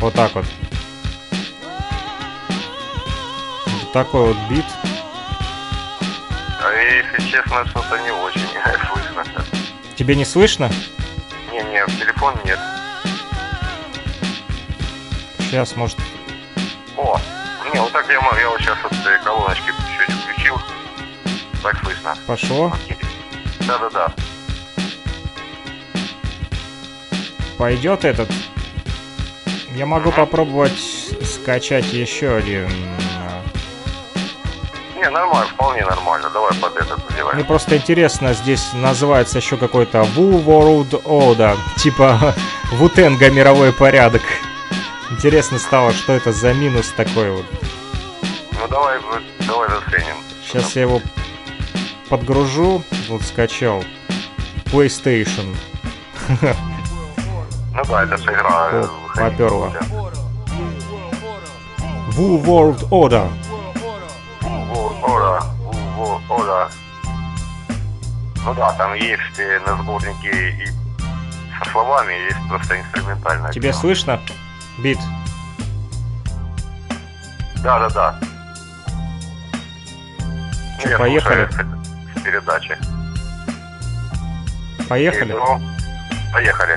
[0.00, 0.46] Вот так вот.
[3.66, 4.64] Вот такой вот бит.
[6.60, 8.40] А если честно, что-то не очень
[8.92, 9.44] слышно.
[9.94, 10.68] Тебе не слышно?
[11.52, 12.58] Не-не, в телефон нет.
[15.38, 15.96] Сейчас, может...
[16.98, 17.20] О,
[17.72, 18.92] не, вот так я могу, я вот сейчас вот
[19.24, 19.72] колоночки
[20.06, 20.56] чуть включил.
[21.62, 22.14] Так слышно.
[22.26, 22.72] Пошло.
[23.60, 24.12] Да-да-да.
[27.56, 28.28] Пойдет этот.
[29.74, 30.78] Я могу попробовать
[31.24, 32.68] скачать еще один.
[33.28, 33.42] а,
[34.98, 36.30] Не, нормально, вполне нормально.
[36.30, 37.36] Давай под этот сделаем.
[37.36, 42.34] Мне просто интересно, здесь называется еще какой-то Wu World Order, типа
[42.72, 44.22] Вутенга мировой порядок.
[45.10, 47.44] Интересно стало, что это за минус такой вот.
[48.52, 48.98] Ну давай,
[49.46, 50.16] давай заценим.
[50.44, 51.00] Сейчас я его
[52.08, 53.82] подгружу, вот скачал.
[54.66, 55.54] PlayStation.
[57.74, 58.68] Ну да, это же игра.
[58.72, 59.72] э, О, поперло.
[62.16, 63.28] Wu World Order.
[64.42, 65.42] Во, Ора,
[65.96, 66.68] во, Ора.
[68.44, 70.66] Ну да, там есть э, на сборнике и
[71.62, 73.52] со словами, есть просто инструментальная.
[73.52, 74.20] Тебе слышно?
[74.82, 74.98] Бит.
[77.62, 78.20] Да, да, да.
[80.80, 81.48] Чё, поехали?
[82.16, 82.78] С передачи.
[84.88, 85.32] Поехали?
[85.32, 85.60] Ну,
[86.32, 86.76] поехали.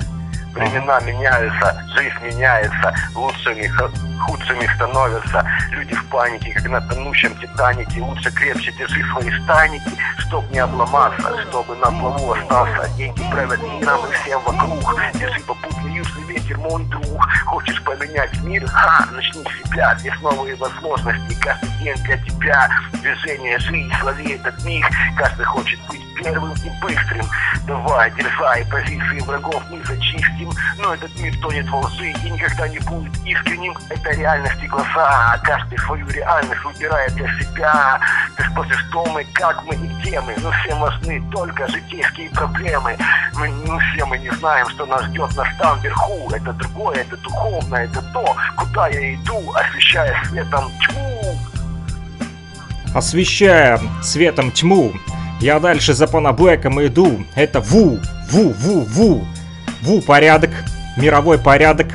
[0.53, 3.89] Времена меняются, жизнь меняется, лучшими, х-
[4.21, 5.45] худшими становятся.
[5.71, 8.01] Люди в панике, как на тонущем Титанике.
[8.01, 12.89] Лучше крепче держи свои станики, чтоб не обломаться, чтобы на плаву остался.
[12.97, 14.95] Деньги правят миром и всем вокруг.
[15.13, 17.21] Держи попутный южный ветер, мой друг.
[17.45, 18.65] Хочешь поменять мир?
[18.67, 19.95] Ха, начни с себя.
[19.99, 22.69] Здесь новые возможности, каждый день для тебя.
[22.93, 24.85] Движение, жизнь, слови этот миг.
[25.17, 27.25] Каждый хочет быть первым и быстрым.
[27.65, 30.51] Давай, дерзай, позиции врагов мы зачистим.
[30.77, 33.75] Но этот мир тонет во лжи и никогда не будет искренним.
[33.89, 37.99] Это реальности глаза, каждый свою реальность выбирает для себя.
[38.37, 40.35] Ты спросишь, кто мы, как мы и где мы.
[40.41, 42.97] Но всем важны только житейские проблемы.
[43.35, 46.29] Мы, ну, все мы не знаем, что нас ждет нас там вверху.
[46.31, 51.37] Это другое, это духовное, это то, куда я иду, освещая светом тьму.
[52.93, 54.93] Освещая светом тьму,
[55.39, 57.25] я дальше за Панаблэком иду.
[57.35, 59.27] Это Ву, Ву, Ву, Ву.
[59.81, 60.51] Ву порядок,
[60.97, 61.87] мировой порядок.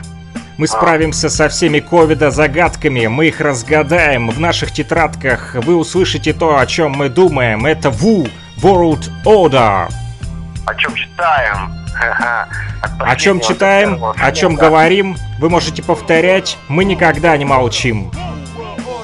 [0.58, 4.30] Мы справимся со всеми ковида загадками, мы их разгадаем.
[4.30, 7.66] В наших тетрадках вы услышите то, о чем мы думаем.
[7.66, 8.26] Это Ву,
[8.62, 9.90] World Order.
[10.64, 11.74] О чем читаем?
[13.00, 18.10] О чем читаем, о чем говорим, вы можете повторять, мы никогда не молчим.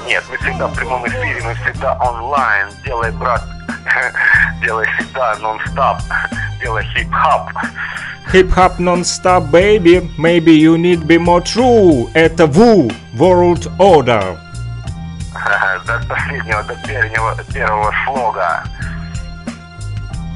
[0.07, 2.69] Нет, мы всегда в прямом эфире, мы всегда онлайн.
[2.83, 3.43] Делай, брат,
[4.61, 5.97] делай всегда нон-стоп,
[6.59, 7.49] делай хип-хоп.
[8.31, 12.09] Hip-hop non-stop, baby, maybe you need be more true.
[12.13, 14.37] Это Ву, World Order.
[15.85, 18.63] До последнего, до первого, первого слога.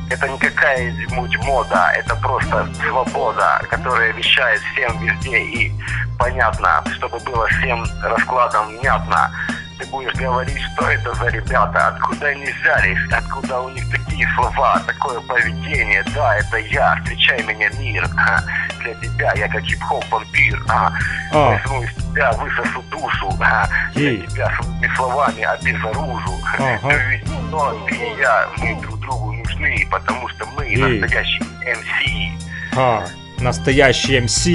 [0.09, 5.71] Это не какая-нибудь мода, это просто свобода, которая вещает всем везде и
[6.17, 9.31] понятно, чтобы было всем раскладом внятно.
[9.79, 14.81] Ты будешь говорить, что это за ребята, откуда они взялись, откуда у них такие слова,
[14.87, 16.03] такое поведение.
[16.15, 18.07] Да, это я, встречай меня, мир.
[18.15, 18.43] Ха,
[18.81, 20.59] Для тебя я как хип-хоп вампир.
[20.69, 20.91] А,
[21.31, 21.49] А.
[21.51, 23.29] Возьму из тебя, высосу душу.
[23.39, 24.25] А, Я Ей.
[24.27, 26.33] тебя своими словами обезоружу.
[26.57, 26.89] Ага.
[26.89, 30.99] Ты ведь, но ты и я, мы друг другу нужны, потому что мы Ей.
[30.99, 32.31] настоящие MC.
[32.73, 33.03] Ха,
[33.39, 34.47] настоящий MC.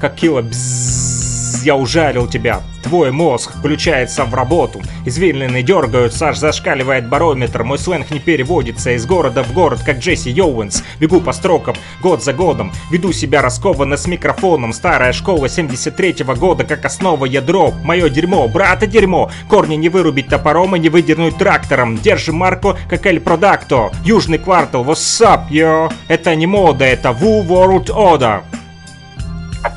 [0.00, 1.13] Как кило бззз,
[1.62, 2.62] я ужалил тебя.
[2.82, 4.82] Твой мозг включается в работу.
[5.06, 7.64] Извилины дергаются, аж зашкаливает барометр.
[7.64, 10.82] Мой сленг не переводится из города в город, как Джесси Оуэнс.
[11.00, 12.72] Бегу по строкам, год за годом.
[12.90, 14.72] Веду себя раскованно с микрофоном.
[14.72, 17.72] Старая школа 73-го года, как основа ядро.
[17.82, 19.30] Мое дерьмо, братва дерьмо.
[19.48, 21.96] Корни не вырубить топором и не выдернуть трактором.
[21.96, 23.92] Держим марку, как El Producto.
[24.04, 25.90] Южный квартал, what's up, yo?
[26.08, 28.42] Это не мода, это Wu World Order.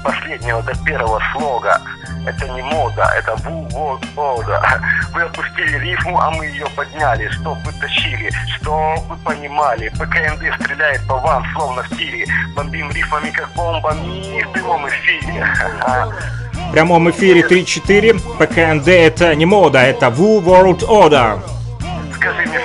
[0.07, 1.81] Последнего до первого слога.
[2.25, 4.61] Это не мода, это Woo World Order.
[5.13, 9.89] Вы опустили рифму, а мы ее подняли, чтоб вы тащили, чтоб вы понимали.
[9.89, 12.25] ПКНД стреляет по вам, словно в тире.
[12.55, 15.45] Бомбим рифмами, как бомбами в прямом эфире.
[16.53, 18.37] В прямом эфире 3-4.
[18.37, 21.41] ПКНД это не мода, это Wu World Order.
[22.15, 22.56] Скажи мне,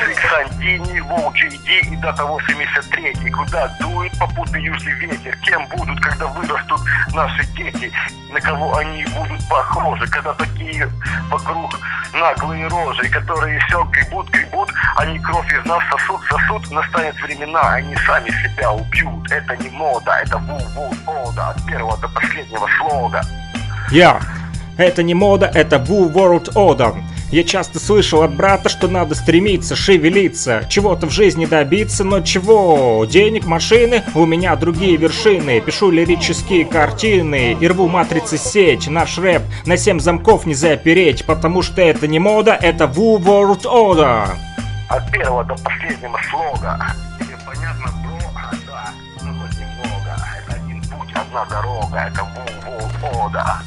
[1.32, 5.34] Молча иди и до того 73 Куда дует попутный южный ветер?
[5.42, 6.80] Кем будут, когда вырастут
[7.14, 7.90] наши дети?
[8.30, 10.90] На кого они будут похожи Когда такие
[11.30, 11.78] вокруг
[12.12, 16.70] наглые рожи Которые все гребут, гребут Они кровь из нас сосут, сосут.
[16.70, 19.30] Настанет времена, они сами себя убьют.
[19.30, 23.22] Это не мода, это ву-ву ода От первого до последнего слога.
[23.90, 24.20] Я.
[24.76, 27.11] Это не мода, это Woo World Order.
[27.32, 33.06] Я часто слышал от брата, что надо стремиться, шевелиться, чего-то в жизни добиться, но чего?
[33.06, 35.62] Денег, машины, у меня другие вершины.
[35.62, 38.86] Пишу лирические картины и рву матрицы сеть.
[38.86, 43.62] Наш рэп на семь замков не запереть, потому что это не мода, это Woo World
[43.62, 44.28] Order.
[44.90, 46.78] От первого до последнего слога
[47.18, 48.18] Тебе понятно, бро?
[48.36, 48.90] А, Да,
[49.22, 53.62] ну хоть немного Это один путь, одна дорога Это ву-ву ода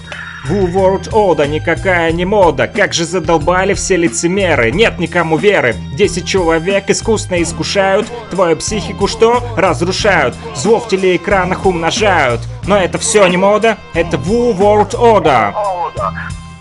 [0.50, 5.76] Woo World Order никакая не мода, как же задолбали все лицемеры, нет никому веры.
[5.96, 9.44] Десять человек искусно искушают, твою психику что?
[9.58, 12.42] Разрушают, зло в телеэкранах умножают.
[12.68, 15.54] Но это все не мода, это Woo World Order.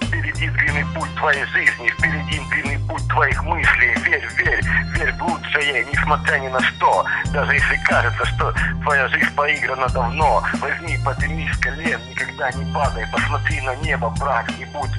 [0.01, 3.95] Впереди длинный путь твоей жизни Впереди длинный путь твоих мыслей.
[4.05, 4.65] Верь, верь,
[4.97, 7.05] верь в лучшее, несмотря ни на что.
[7.33, 10.43] Даже если кажется, что твоя жизнь поиграна давно.
[10.61, 13.07] Возьми, поднимись с колен, никогда не падай.
[13.13, 14.93] Посмотри на небо, брат, и будь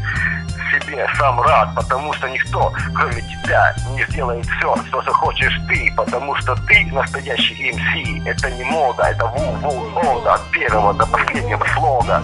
[0.73, 6.35] себе сам рад Потому что никто, кроме тебя, не сделает все, что захочешь ты Потому
[6.35, 12.21] что ты настоящий МС Это не мода, это ву-ву-ода От первого до последнего слога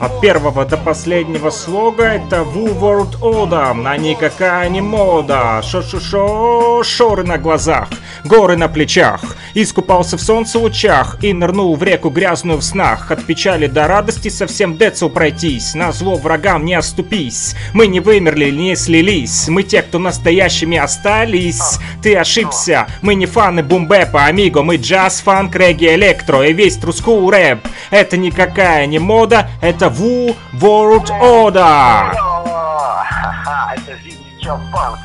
[0.00, 5.60] От первого до последнего слога это Woo World Order, а никакая не мода.
[5.62, 7.90] Шо-шо-шо, шоры на глазах,
[8.24, 9.36] горы на плечах.
[9.52, 13.10] Искупался в солнце лучах и нырнул в реку грязную в снах.
[13.10, 17.54] От печали до радости совсем децл пройтись, на зло врагам не оступись.
[17.74, 21.78] Мы не вымерли, не слились, мы те, кто настоящими остались.
[22.02, 27.30] Ты ошибся, мы не фаны бумбэпа, амиго, мы джаз, фанк, регги, электро и весь трускул
[27.30, 27.58] рэп.
[27.90, 32.12] Это никакая не мода, это Woo World Order.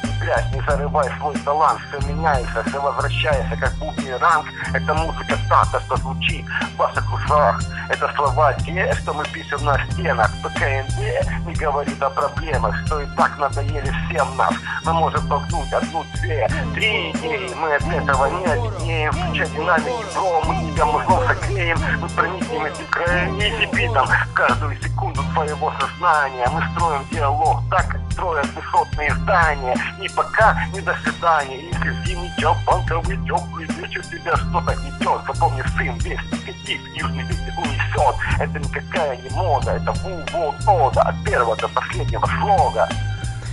[0.25, 5.79] Грязь, не зарывай свой талант Все меняется, все возвращается, как бумеранг Это музыка та, та,
[5.81, 6.43] что звучит
[6.73, 7.61] в ваших ушах.
[7.89, 10.31] Это слова те, что мы пишем на стенах.
[10.41, 14.53] ПКНД не говорит о проблемах Что и так надоели всем нас.
[14.83, 17.53] Мы можем толкнуть одну, две, три идеи.
[17.61, 21.77] Мы от этого не обеднеем Включай динамики, бро, мы тебя мужлом согреем.
[22.01, 27.61] Мы проникнем этим краем и битом Каждую секунду твоего сознания Мы строим диалог.
[27.69, 29.75] Так, строят высотные здания.
[30.01, 31.59] И пока не до свидания.
[31.67, 32.31] Если зимний
[32.65, 39.17] банковый теплый вечер тебя что-то гнетет Запомни, сын, весь негатив южный ветер унесет Это никакая
[39.17, 40.23] не мода, это ву
[40.67, 42.89] ода От первого до последнего слога.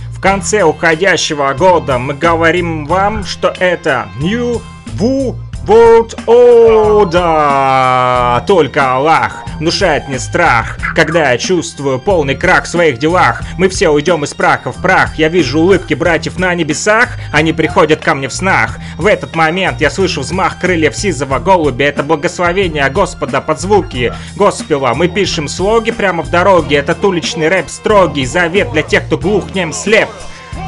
[0.09, 4.61] В конце уходящего года мы говорим вам, что это New
[4.97, 5.35] Woo
[5.65, 8.45] World Order.
[8.45, 13.41] Только Аллах внушает мне страх, когда я чувствую полный крах в своих делах.
[13.57, 15.15] Мы все уйдем из праха в прах.
[15.15, 18.77] Я вижу улыбки братьев на небесах, они приходят ко мне в снах.
[18.97, 21.85] В этот момент я слышу взмах крыльев сизого голубя.
[21.85, 24.93] Это благословение Господа под звуки Госпела.
[24.93, 26.75] Мы пишем слоги прямо в дороге.
[26.75, 30.09] Этот уличный рэп строгий, завет для тех, кто глух, нем, слеп.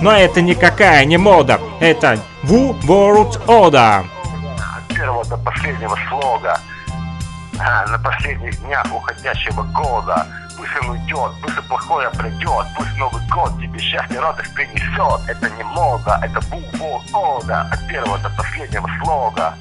[0.01, 4.05] Но это никакая не мода, это Woo World Order.
[5.05, 6.59] От первого до последнего слога
[7.59, 10.25] А, На последних днях уходящего года
[10.57, 15.63] Пусть он уйдет, пусть плохое пройдет Пусть Новый год тебе счастье, радость принесет Это не
[15.63, 16.59] мода, это бу
[17.13, 19.53] ода От первого до последнего слога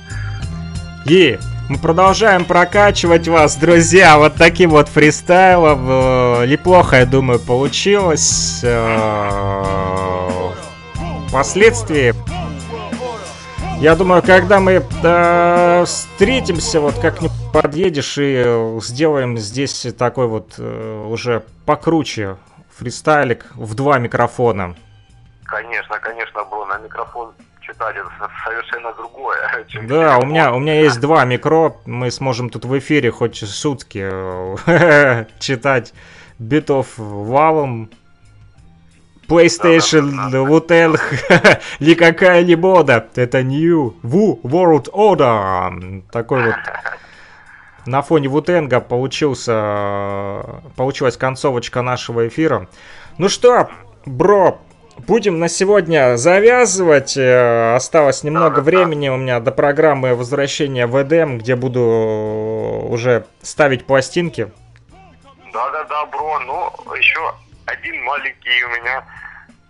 [1.05, 1.39] И
[1.69, 5.87] мы продолжаем прокачивать вас, друзья, вот таким вот фристайлом.
[5.89, 8.61] Э, Неплохо, я думаю, получилось.
[8.63, 9.65] Э,
[11.29, 12.15] Впоследствии,
[13.81, 20.55] я думаю, когда мы э, встретимся, вот как-нибудь подъедешь и э, сделаем здесь такой вот
[20.59, 22.37] э, уже покруче
[22.77, 24.75] фристайлик в два микрофона.
[25.45, 30.59] Конечно, конечно, бро, на микрофон читать это со- совершенно другое чем Да, у меня, у
[30.59, 35.93] меня есть два микро, мы сможем тут в эфире хоть сутки э, читать
[36.39, 37.91] битов валом.
[39.29, 40.99] PlayStation, Wutel,
[41.81, 46.03] никакая не мода, это New Wu World Order.
[46.11, 46.55] Такой вот
[47.87, 50.45] на фоне Вутенга получился,
[50.77, 52.69] получилась концовочка нашего эфира.
[53.19, 53.69] Ну что,
[54.07, 54.59] бро,
[55.07, 57.17] будем на сегодня завязывать.
[57.17, 63.87] Э, Осталось немного времени у меня до программы возвращения в Эдем, где буду уже ставить
[63.87, 64.51] пластинки.
[65.53, 67.21] Да-да-да, бро, ну, еще
[67.67, 69.05] один маленький у меня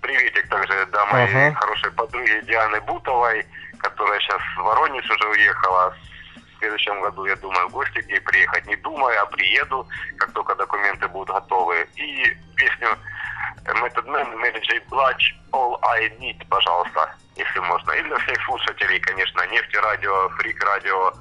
[0.01, 1.55] приветик также, да, моей Ага.
[1.55, 3.45] хорошей подруге Дианы Бутовой,
[3.79, 5.95] которая сейчас в Воронеж уже уехала.
[6.37, 9.87] В следующем году, я думаю, в гости к ней приехать не думаю, а приеду,
[10.19, 11.87] как только документы будут готовы.
[11.97, 12.89] И песню
[13.67, 14.81] Method Man, Mary J.
[14.91, 17.93] Blige, All I Need, пожалуйста, если можно.
[17.93, 21.13] И для всех слушателей, конечно, Нефти Радио, Фрик Радио,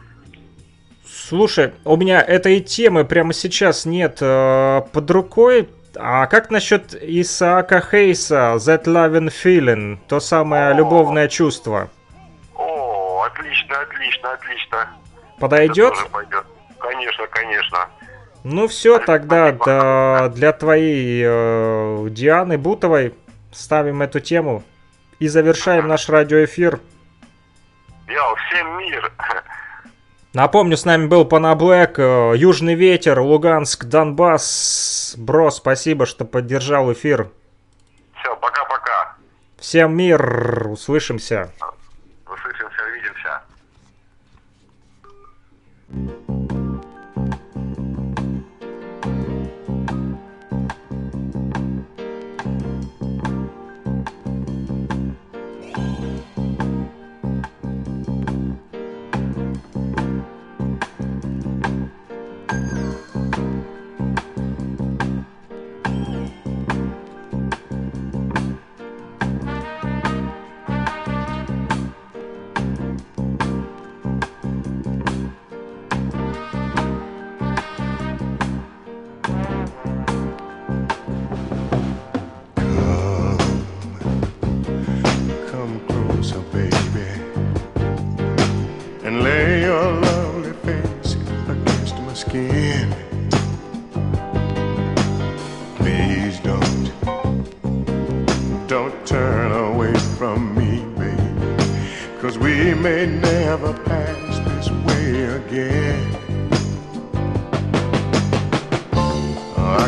[1.05, 5.69] Слушай, у меня этой темы прямо сейчас нет э, под рукой.
[5.95, 11.89] А как насчет Исаака Хейса, That Loving Feeling, то самое любовное чувство?
[12.55, 14.89] О, отлично, отлично, отлично.
[15.39, 15.93] Подойдет?
[16.79, 17.89] Конечно, конечно.
[18.43, 23.13] Ну все, тогда да, для твоей э, Дианы Бутовой
[23.51, 24.63] ставим эту тему
[25.19, 26.79] и завершаем наш радиоэфир.
[28.07, 29.11] Йоу, всем мир.
[30.34, 35.14] Напомню, с нами был Панаблэк, э, Южный ветер, Луганск, Донбасс.
[35.15, 37.30] Бро, спасибо, что поддержал эфир.
[38.15, 39.15] Все, пока-пока.
[39.60, 41.53] Всем мир, услышимся.
[42.26, 42.81] Услышимся,
[45.91, 46.52] увидимся.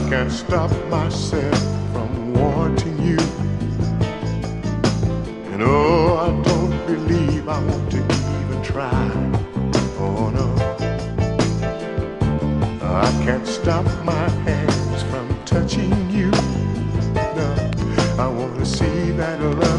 [0.09, 1.59] Can't stop myself
[1.91, 3.17] from wanting you.
[5.51, 8.91] And oh, I don't believe I want to even try.
[9.97, 10.47] Oh no,
[12.81, 16.29] I can't stop my hands from touching you.
[17.39, 17.71] No,
[18.19, 19.74] I want to see that loving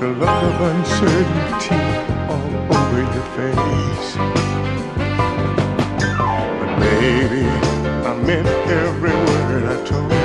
[0.00, 1.74] the look of uncertainty
[2.30, 4.16] all over your face.
[6.46, 7.46] But baby,
[8.06, 10.17] I meant every word I told.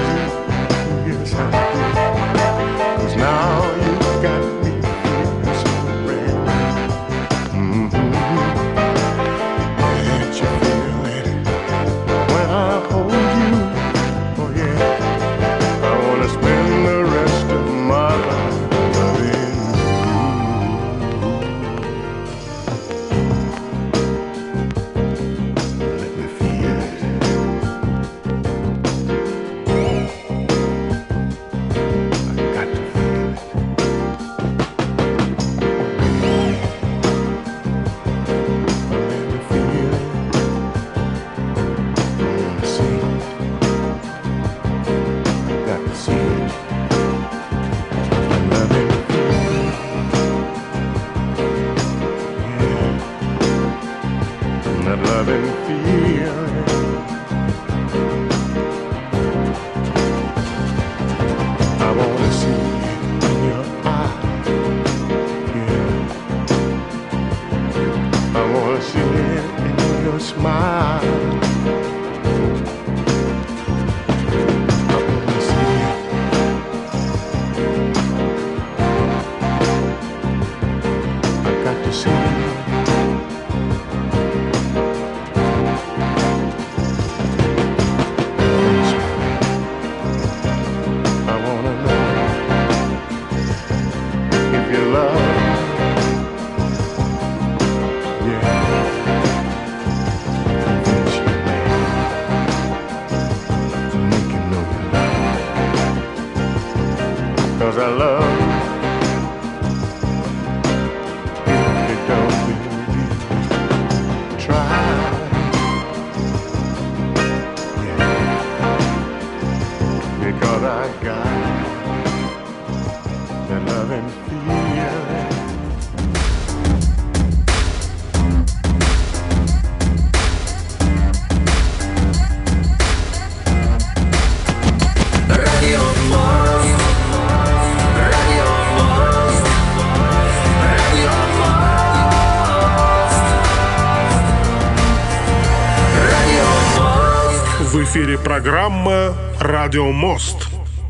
[148.18, 150.43] Программа «Радио Мост».